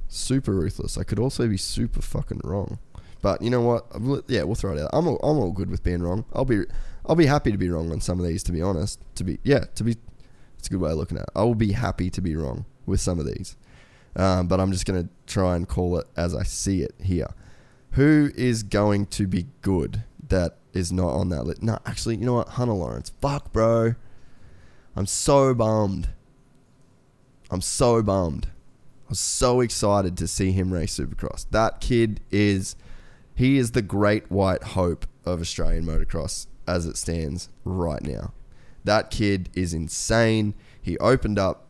[0.09, 0.97] Super ruthless.
[0.97, 2.79] I could also be super fucking wrong.
[3.23, 3.87] But you know what?
[4.29, 4.91] Yeah, we'll throw it out.
[4.93, 6.25] I'm all, I'm all good with being wrong.
[6.33, 6.65] I'll be
[7.07, 8.43] I'll be happy to be wrong on some of these.
[8.45, 9.97] To be honest, to be yeah, to be
[10.59, 11.31] it's a good way of looking at it.
[11.35, 13.57] I will be happy to be wrong with some of these,
[14.15, 17.29] um, but I'm just gonna try and call it as I see it here.
[17.93, 21.63] Who is going to be good that is not on that list?
[21.63, 22.49] No, actually, you know what?
[22.51, 23.11] Hunter Lawrence.
[23.21, 23.95] Fuck, bro.
[24.95, 26.11] I'm so bummed.
[27.51, 28.49] I'm so bummed.
[29.07, 31.47] I was so excited to see him race Supercross.
[31.53, 32.75] That kid is
[33.37, 38.33] he is the great white hope of Australian motocross as it stands right now.
[38.83, 40.55] That kid is insane.
[40.81, 41.67] He opened up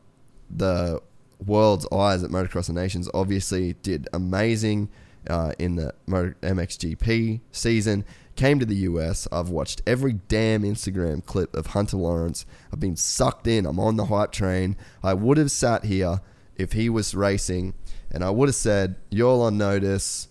[0.48, 1.02] the
[1.44, 3.10] world's eyes at Motocross of Nations.
[3.12, 4.88] Obviously, did amazing
[5.28, 8.04] uh, in the MXGP season.
[8.36, 9.26] Came to the US.
[9.32, 12.46] I've watched every damn Instagram clip of Hunter Lawrence.
[12.72, 13.66] I've been sucked in.
[13.66, 14.76] I'm on the hype train.
[15.02, 16.20] I would have sat here
[16.56, 17.74] if he was racing,
[18.10, 20.28] and I would have said, "You're on notice."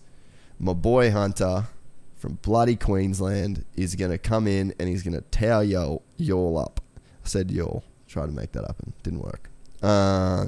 [0.58, 1.68] my boy Hunter
[2.16, 6.80] from bloody Queensland is to come in and he's to tear y'all, y'all up.
[7.24, 7.84] I said y'all.
[8.08, 8.92] Try to make that happen.
[9.02, 9.50] Didn't work.
[9.82, 10.46] Uh,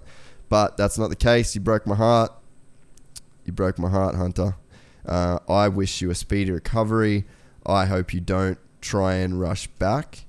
[0.48, 1.54] but that's not the case.
[1.54, 2.32] You broke my heart.
[3.44, 4.56] You broke my heart, Hunter.
[5.04, 7.26] Uh, I wish you a speedy recovery.
[7.66, 10.24] I hope you don't try and rush back.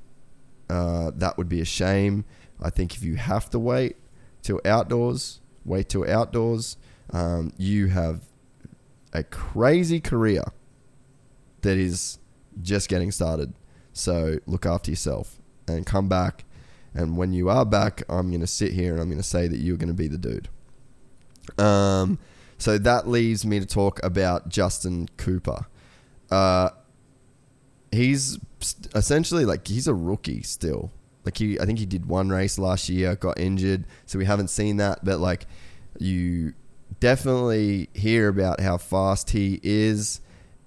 [0.70, 2.26] Uh, that would be a shame.
[2.62, 3.96] I think if you have to wait
[4.42, 6.78] till outdoors, wait till outdoors.
[7.12, 8.22] Um, you have
[9.14, 10.44] a crazy career
[11.62, 12.20] that is
[12.62, 13.54] just getting started.
[13.94, 16.46] So look after yourself and come back.
[16.94, 19.48] And when you are back, I'm going to sit here and I'm going to say
[19.48, 20.50] that you're going to be the dude.
[21.58, 22.20] Um,
[22.58, 25.66] so that leaves me to talk about Justin Cooper.
[26.30, 26.70] Uh,
[27.92, 28.38] he's
[28.96, 30.92] essentially like he's a rookie still.
[31.30, 34.48] Like he, I think he did one race last year, got injured, so we haven't
[34.48, 35.06] seen that.
[35.06, 35.46] But like
[36.00, 36.56] you
[37.00, 40.22] definitely hear about how fast he is,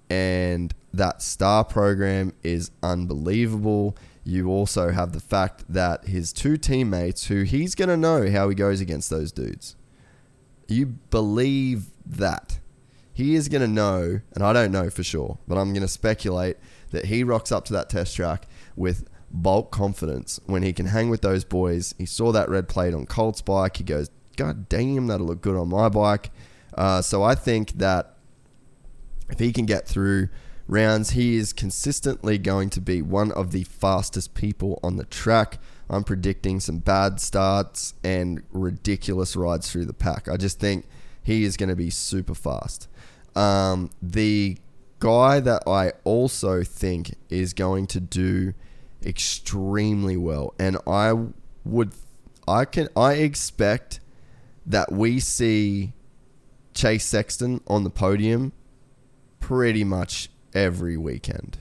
[0.09, 3.97] and that star program is unbelievable.
[4.23, 8.47] You also have the fact that his two teammates, who he's going to know how
[8.47, 9.75] he goes against those dudes.
[10.69, 12.59] You believe that.
[13.11, 15.89] He is going to know, and I don't know for sure, but I'm going to
[15.89, 16.55] speculate
[16.91, 18.47] that he rocks up to that test track
[18.77, 21.95] with bulk confidence when he can hang with those boys.
[21.97, 23.77] He saw that red plate on Colt's bike.
[23.77, 26.31] He goes, God damn, that'll look good on my bike.
[26.75, 28.15] Uh, so I think that
[29.29, 30.29] if he can get through
[30.67, 35.59] rounds, he is consistently going to be one of the fastest people on the track.
[35.89, 40.27] I'm predicting some bad starts and ridiculous rides through the pack.
[40.29, 40.85] I just think
[41.23, 42.87] he is going to be super fast.
[43.35, 44.57] Um, the
[44.99, 48.53] guy that I also think is going to do
[49.05, 51.13] extremely well, and I
[51.63, 51.93] would,
[52.47, 53.99] I can, I expect
[54.65, 55.93] that we see
[56.73, 58.53] Chase Sexton on the podium
[59.39, 61.57] pretty much every weekend.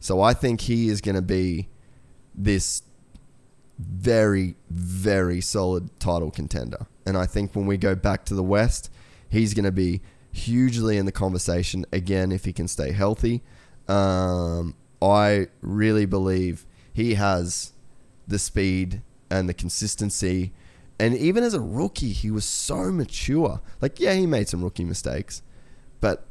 [0.00, 1.68] So I think he is going to be
[2.34, 2.82] this
[3.78, 6.86] very, very solid title contender.
[7.06, 8.90] And I think when we go back to the West,
[9.28, 13.42] he's going to be hugely in the conversation again if he can stay healthy.
[13.88, 14.74] Um,
[15.04, 17.72] I really believe he has
[18.26, 20.52] the speed and the consistency
[20.98, 23.60] and even as a rookie, he was so mature.
[23.80, 25.42] Like, yeah, he made some rookie mistakes,
[26.00, 26.24] but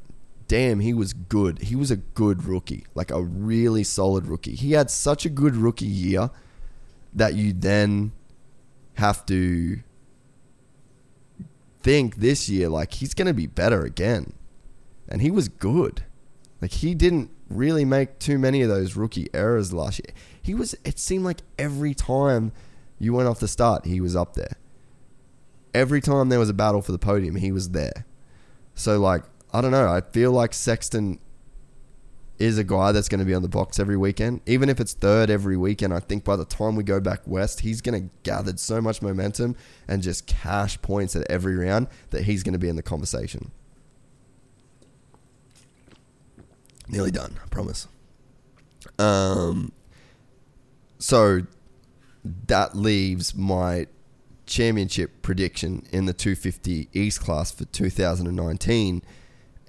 [0.47, 1.63] damn, he was good.
[1.63, 4.55] He was a good rookie, like a really solid rookie.
[4.55, 6.29] He had such a good rookie year
[7.13, 8.13] that you then
[8.95, 9.79] have to
[11.81, 14.33] think this year, like, he's going to be better again.
[15.09, 16.05] And he was good.
[16.61, 20.13] Like, he didn't really make too many of those rookie errors last year.
[20.41, 22.51] He was, it seemed like every time
[22.99, 24.57] you went off the start, he was up there.
[25.73, 28.05] Every time there was a battle for the podium, he was there.
[28.75, 29.87] So, like, I don't know.
[29.87, 31.19] I feel like Sexton
[32.39, 34.41] is a guy that's going to be on the box every weekend.
[34.45, 37.61] Even if it's third every weekend, I think by the time we go back west,
[37.61, 39.55] he's going to gather so much momentum
[39.87, 43.51] and just cash points at every round that he's going to be in the conversation.
[46.87, 47.87] Nearly done, I promise.
[48.99, 49.71] Um,
[50.99, 51.41] So
[52.23, 53.87] that leaves my
[54.45, 59.01] championship prediction in the 250 East class for 2019.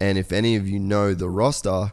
[0.00, 1.92] And if any of you know the roster,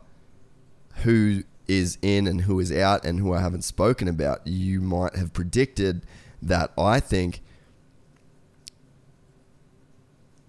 [0.97, 5.15] who is in and who is out and who I haven't spoken about, you might
[5.15, 6.05] have predicted
[6.41, 7.41] that I think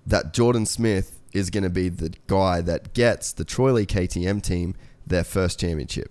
[0.06, 4.42] that Jordan Smith is going to be the guy that gets the Troy Lee KTM
[4.42, 4.74] team
[5.06, 6.10] their first championship.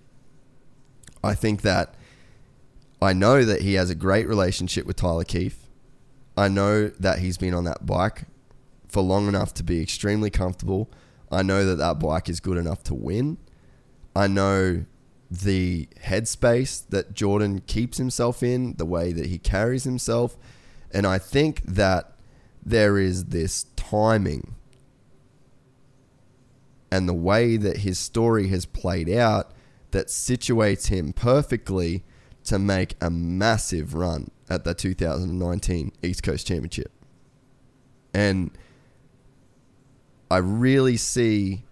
[1.22, 1.94] I think that
[3.00, 5.68] I know that he has a great relationship with Tyler Keefe.
[6.36, 8.24] I know that he's been on that bike
[8.88, 10.90] for long enough to be extremely comfortable.
[11.30, 13.38] I know that that bike is good enough to win.
[14.14, 14.84] I know
[15.30, 20.36] the headspace that Jordan keeps himself in, the way that he carries himself.
[20.90, 22.12] And I think that
[22.64, 24.54] there is this timing
[26.92, 29.52] and the way that his story has played out
[29.92, 32.04] that situates him perfectly
[32.44, 36.92] to make a massive run at the 2019 East Coast Championship.
[38.12, 38.50] And
[40.30, 41.64] I really see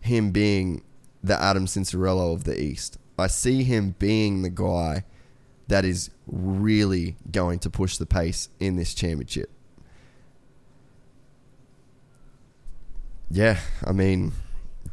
[0.00, 0.84] him being
[1.24, 2.98] the Adam Cianciarulo of the East.
[3.18, 5.02] I see him being the guy
[5.66, 9.50] that is really going to push the pace in this championship.
[13.28, 14.32] Yeah, I mean,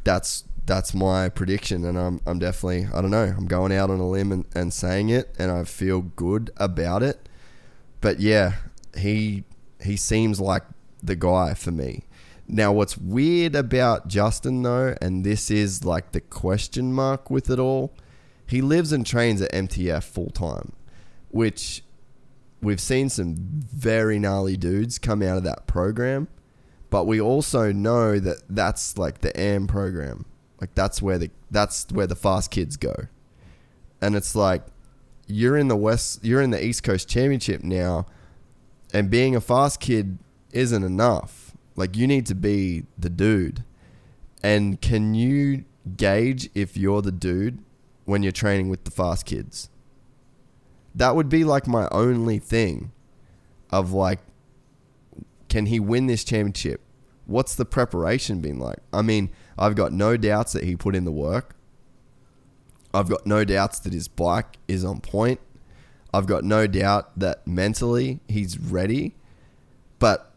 [0.05, 3.99] that's that's my prediction, and I'm I'm definitely I don't know I'm going out on
[3.99, 7.27] a limb and, and saying it, and I feel good about it.
[7.99, 8.53] But yeah,
[8.97, 9.43] he
[9.83, 10.63] he seems like
[11.03, 12.05] the guy for me.
[12.47, 17.59] Now, what's weird about Justin though, and this is like the question mark with it
[17.59, 17.93] all,
[18.47, 20.73] he lives and trains at MTF full time,
[21.29, 21.83] which
[22.61, 26.27] we've seen some very gnarly dudes come out of that program,
[26.95, 30.23] but we also know that that's like the AM program.
[30.61, 32.95] Like that's where the that's where the fast kids go.
[33.99, 34.63] And it's like
[35.27, 38.05] you're in the West you're in the East Coast Championship now
[38.93, 40.19] and being a fast kid
[40.53, 41.51] isn't enough.
[41.75, 43.65] Like you need to be the dude.
[44.41, 45.65] And can you
[45.97, 47.59] gauge if you're the dude
[48.05, 49.69] when you're training with the fast kids?
[50.95, 52.93] That would be like my only thing
[53.69, 54.19] of like
[55.49, 56.79] can he win this championship?
[57.25, 58.79] What's the preparation been like?
[58.93, 61.55] I mean, I've got no doubts that he put in the work.
[62.93, 65.39] I've got no doubts that his bike is on point.
[66.13, 69.15] I've got no doubt that mentally he's ready.
[69.99, 70.31] But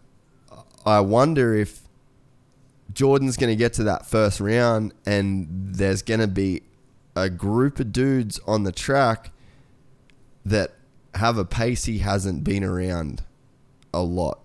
[0.84, 1.82] I wonder if
[2.92, 6.62] Jordan's going to get to that first round and there's going to be
[7.14, 9.30] a group of dudes on the track
[10.44, 10.72] that
[11.14, 13.22] have a pace he hasn't been around
[13.92, 14.40] a lot.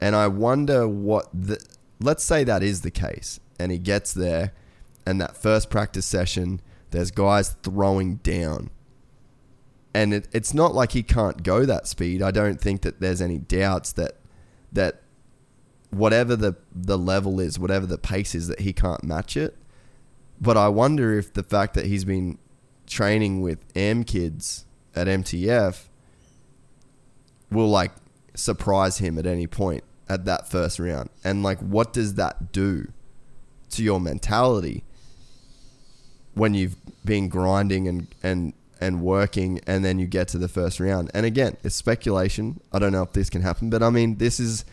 [0.00, 1.64] And I wonder what the.
[2.00, 4.52] Let's say that is the case and he gets there,
[5.06, 8.70] and that first practice session, there's guys throwing down.
[9.94, 12.20] And it, it's not like he can't go that speed.
[12.20, 14.16] I don't think that there's any doubts that
[14.72, 15.02] that
[15.90, 19.56] whatever the the level is, whatever the pace is, that he can't match it.
[20.40, 22.38] But I wonder if the fact that he's been
[22.86, 24.66] training with M kids
[24.96, 25.84] at MTF
[27.50, 27.92] will like
[28.34, 31.10] surprise him at any point at that first round.
[31.22, 32.88] And like what does that do
[33.70, 34.84] to your mentality
[36.34, 40.80] when you've been grinding and and and working and then you get to the first
[40.80, 41.10] round.
[41.14, 42.60] And again, it's speculation.
[42.72, 44.64] I don't know if this can happen, but I mean, this is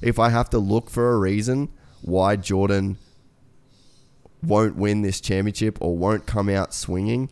[0.00, 1.68] if I have to look for a reason
[2.02, 2.98] why Jordan
[4.42, 7.30] won't win this championship or won't come out swinging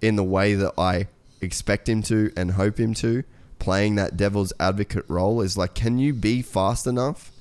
[0.00, 1.06] in the way that I
[1.40, 3.22] expect him to and hope him to,
[3.62, 7.32] playing that devil's advocate role is like, can you be fast enough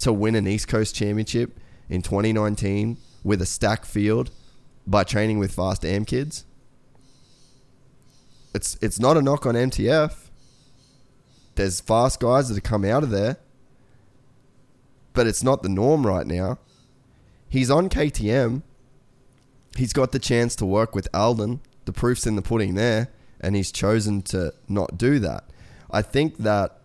[0.00, 4.30] to win an East Coast championship in 2019 with a stack field
[4.86, 6.44] by training with fast AM kids.
[8.54, 10.28] It's it's not a knock on MTF.
[11.54, 13.36] There's fast guys that have come out of there,
[15.12, 16.58] but it's not the norm right now.
[17.48, 18.62] He's on KTM.
[19.76, 21.60] He's got the chance to work with Aldon.
[21.84, 23.08] The proof's in the pudding there,
[23.40, 25.44] and he's chosen to not do that.
[25.92, 26.80] I think that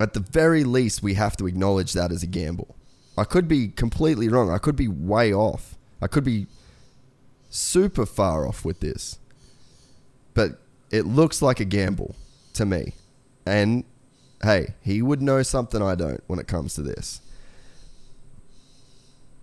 [0.00, 2.74] at the very least, we have to acknowledge that as a gamble.
[3.16, 4.50] I could be completely wrong.
[4.50, 5.76] I could be way off.
[6.02, 6.46] I could be
[7.48, 9.18] super far off with this.
[10.34, 10.60] But
[10.90, 12.16] it looks like a gamble
[12.54, 12.94] to me.
[13.46, 13.84] And
[14.42, 17.20] hey, he would know something I don't when it comes to this.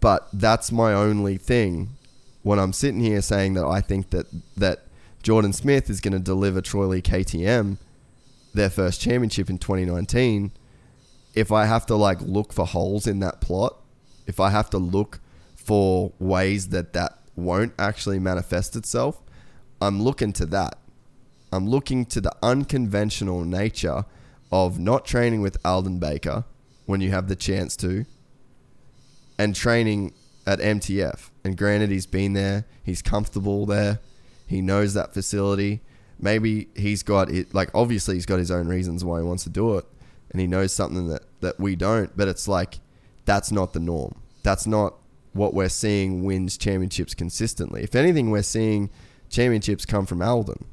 [0.02, 1.96] But that's my only thing
[2.44, 4.26] when I'm sitting here saying that I think that
[4.58, 4.86] that
[5.24, 7.78] Jordan Smith is going to deliver Troy Lee KTM
[8.54, 10.52] their first championship in 2019
[11.34, 13.78] if I have to like look for holes in that plot,
[14.28, 15.20] if I have to look
[15.56, 19.22] for ways that that won't actually manifest itself,
[19.82, 20.78] I'm looking to that.
[21.52, 24.06] I'm looking to the unconventional nature
[24.52, 26.46] of not training with Aldon Baker
[26.86, 28.06] when you have the chance to,
[29.38, 30.14] and training
[30.46, 31.30] at MTF.
[31.44, 34.00] And granted, he's been there, he's comfortable there,
[34.46, 35.82] he knows that facility.
[36.22, 39.50] Maybe he's got it, like, obviously, he's got his own reasons why he wants to
[39.50, 39.86] do it,
[40.32, 42.80] and he knows something that, that we don't, but it's like,
[43.26, 44.16] that's not the norm.
[44.44, 44.96] That's not
[45.34, 47.84] what we're seeing wins championships consistently.
[47.84, 48.90] If anything, we're seeing
[49.30, 50.66] championships come from Aldon.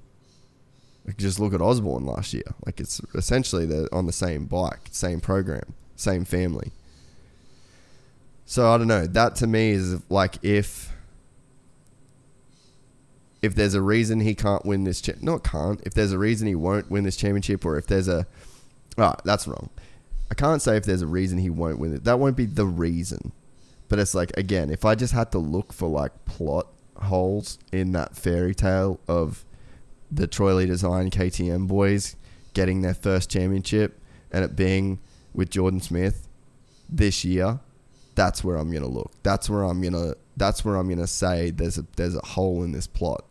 [1.07, 2.43] Like just look at Osborne last year.
[2.67, 6.73] Like it's essentially they're on the same bike, same program, same family.
[8.45, 9.07] So I don't know.
[9.07, 10.93] That to me is like if
[13.43, 15.81] if there's a reason he can't win this, cha- not can't.
[15.85, 18.27] If there's a reason he won't win this championship, or if there's a,
[18.97, 19.71] ah, that's wrong.
[20.31, 22.05] I can't say if there's a reason he won't win it.
[22.05, 23.33] That won't be the reason.
[23.89, 26.67] But it's like again, if I just had to look for like plot
[26.97, 29.45] holes in that fairy tale of
[30.11, 32.17] the Troy Lee Design KTM boys
[32.55, 34.01] getting their first championship
[34.31, 34.99] and it being
[35.33, 36.29] with Jordan Smith
[36.89, 37.61] this year,
[38.15, 39.13] that's where I'm gonna look.
[39.23, 40.15] That's where I'm gonna.
[40.37, 43.25] That's where I'm gonna say there's a there's a hole in this plot.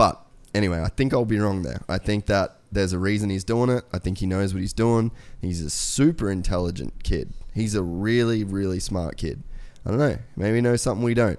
[0.00, 0.24] But
[0.54, 1.82] anyway, I think I'll be wrong there.
[1.86, 3.84] I think that there's a reason he's doing it.
[3.92, 5.10] I think he knows what he's doing.
[5.42, 7.34] He's a super intelligent kid.
[7.52, 9.42] He's a really really smart kid.
[9.84, 10.16] I don't know.
[10.36, 11.38] Maybe he knows something we don't.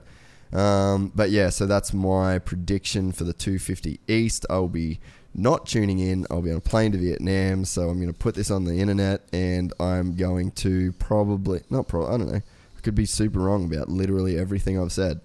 [0.54, 4.46] Um, but yeah, so that's my prediction for the 250 East.
[4.48, 5.00] I'll be
[5.34, 6.28] not tuning in.
[6.30, 8.76] I'll be on a plane to Vietnam, so I'm going to put this on the
[8.76, 12.42] internet, and I'm going to probably not probably I don't know.
[12.78, 15.20] I could be super wrong about literally everything I've said.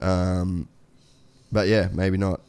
[0.00, 0.70] Um,
[1.52, 2.40] but yeah, maybe not.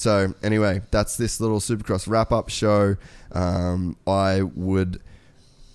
[0.00, 2.96] So anyway, that's this little Supercross wrap up show.
[3.32, 5.02] Um, I would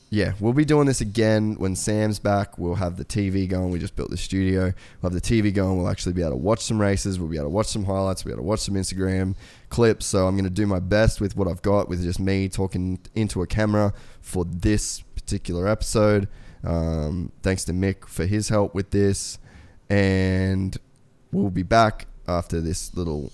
[0.09, 2.57] yeah, we'll be doing this again when Sam's back.
[2.57, 3.69] We'll have the TV going.
[3.69, 4.73] We just built the studio.
[5.01, 5.77] We'll have the TV going.
[5.77, 7.19] We'll actually be able to watch some races.
[7.19, 8.25] We'll be able to watch some highlights.
[8.25, 9.35] We'll be able to watch some Instagram
[9.69, 10.07] clips.
[10.07, 12.99] So I'm going to do my best with what I've got with just me talking
[13.13, 16.27] into a camera for this particular episode.
[16.63, 19.37] Um, thanks to Mick for his help with this.
[19.87, 20.75] And
[21.31, 23.31] we'll be back after this little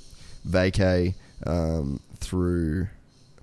[0.47, 1.15] vacay
[1.45, 2.87] um, through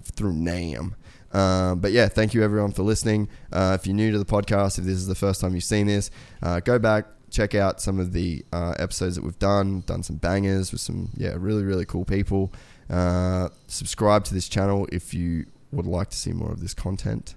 [0.03, 0.95] through NAM.
[1.33, 3.29] Um, but yeah, thank you everyone for listening.
[3.53, 5.87] Uh, if you're new to the podcast, if this is the first time you've seen
[5.87, 6.11] this,
[6.43, 9.83] uh, go back, check out some of the uh, episodes that we've done.
[9.87, 12.53] Done some bangers with some yeah really really cool people.
[12.89, 17.35] Uh, subscribe to this channel if you would like to see more of this content.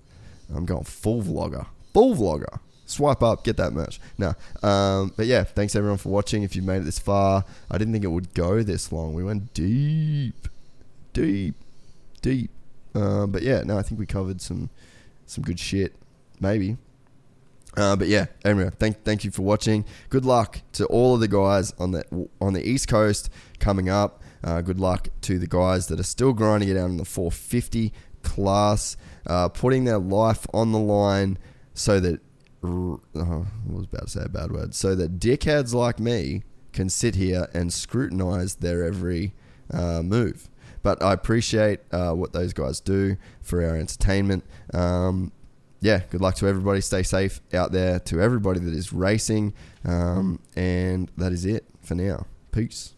[0.53, 2.59] I'm going full vlogger, full vlogger.
[2.91, 3.99] Swipe up, get that merch.
[4.17, 6.43] No, um, but yeah, thanks everyone for watching.
[6.43, 9.13] If you've made it this far, I didn't think it would go this long.
[9.13, 10.47] We went deep,
[11.13, 11.55] deep,
[12.21, 12.51] deep.
[12.93, 14.69] Uh, but yeah, no, I think we covered some
[15.25, 15.95] some good shit.
[16.39, 16.77] Maybe.
[17.77, 19.85] Uh, but yeah, anyway, thank thank you for watching.
[20.09, 24.21] Good luck to all of the guys on the on the East Coast coming up.
[24.43, 27.93] Uh, good luck to the guys that are still grinding it out in the 450
[28.23, 28.97] class,
[29.27, 31.37] uh, putting their life on the line
[31.73, 32.19] so that
[32.63, 36.43] oh, I was about to say a bad word, so that dickheads like me
[36.73, 39.33] can sit here and scrutinize their every
[39.73, 40.49] uh, move.
[40.83, 44.43] But I appreciate uh, what those guys do for our entertainment.
[44.73, 45.31] Um,
[45.79, 46.81] yeah, good luck to everybody.
[46.81, 49.53] Stay safe out there to everybody that is racing.
[49.83, 52.25] Um, and that is it for now.
[52.51, 52.93] Peace.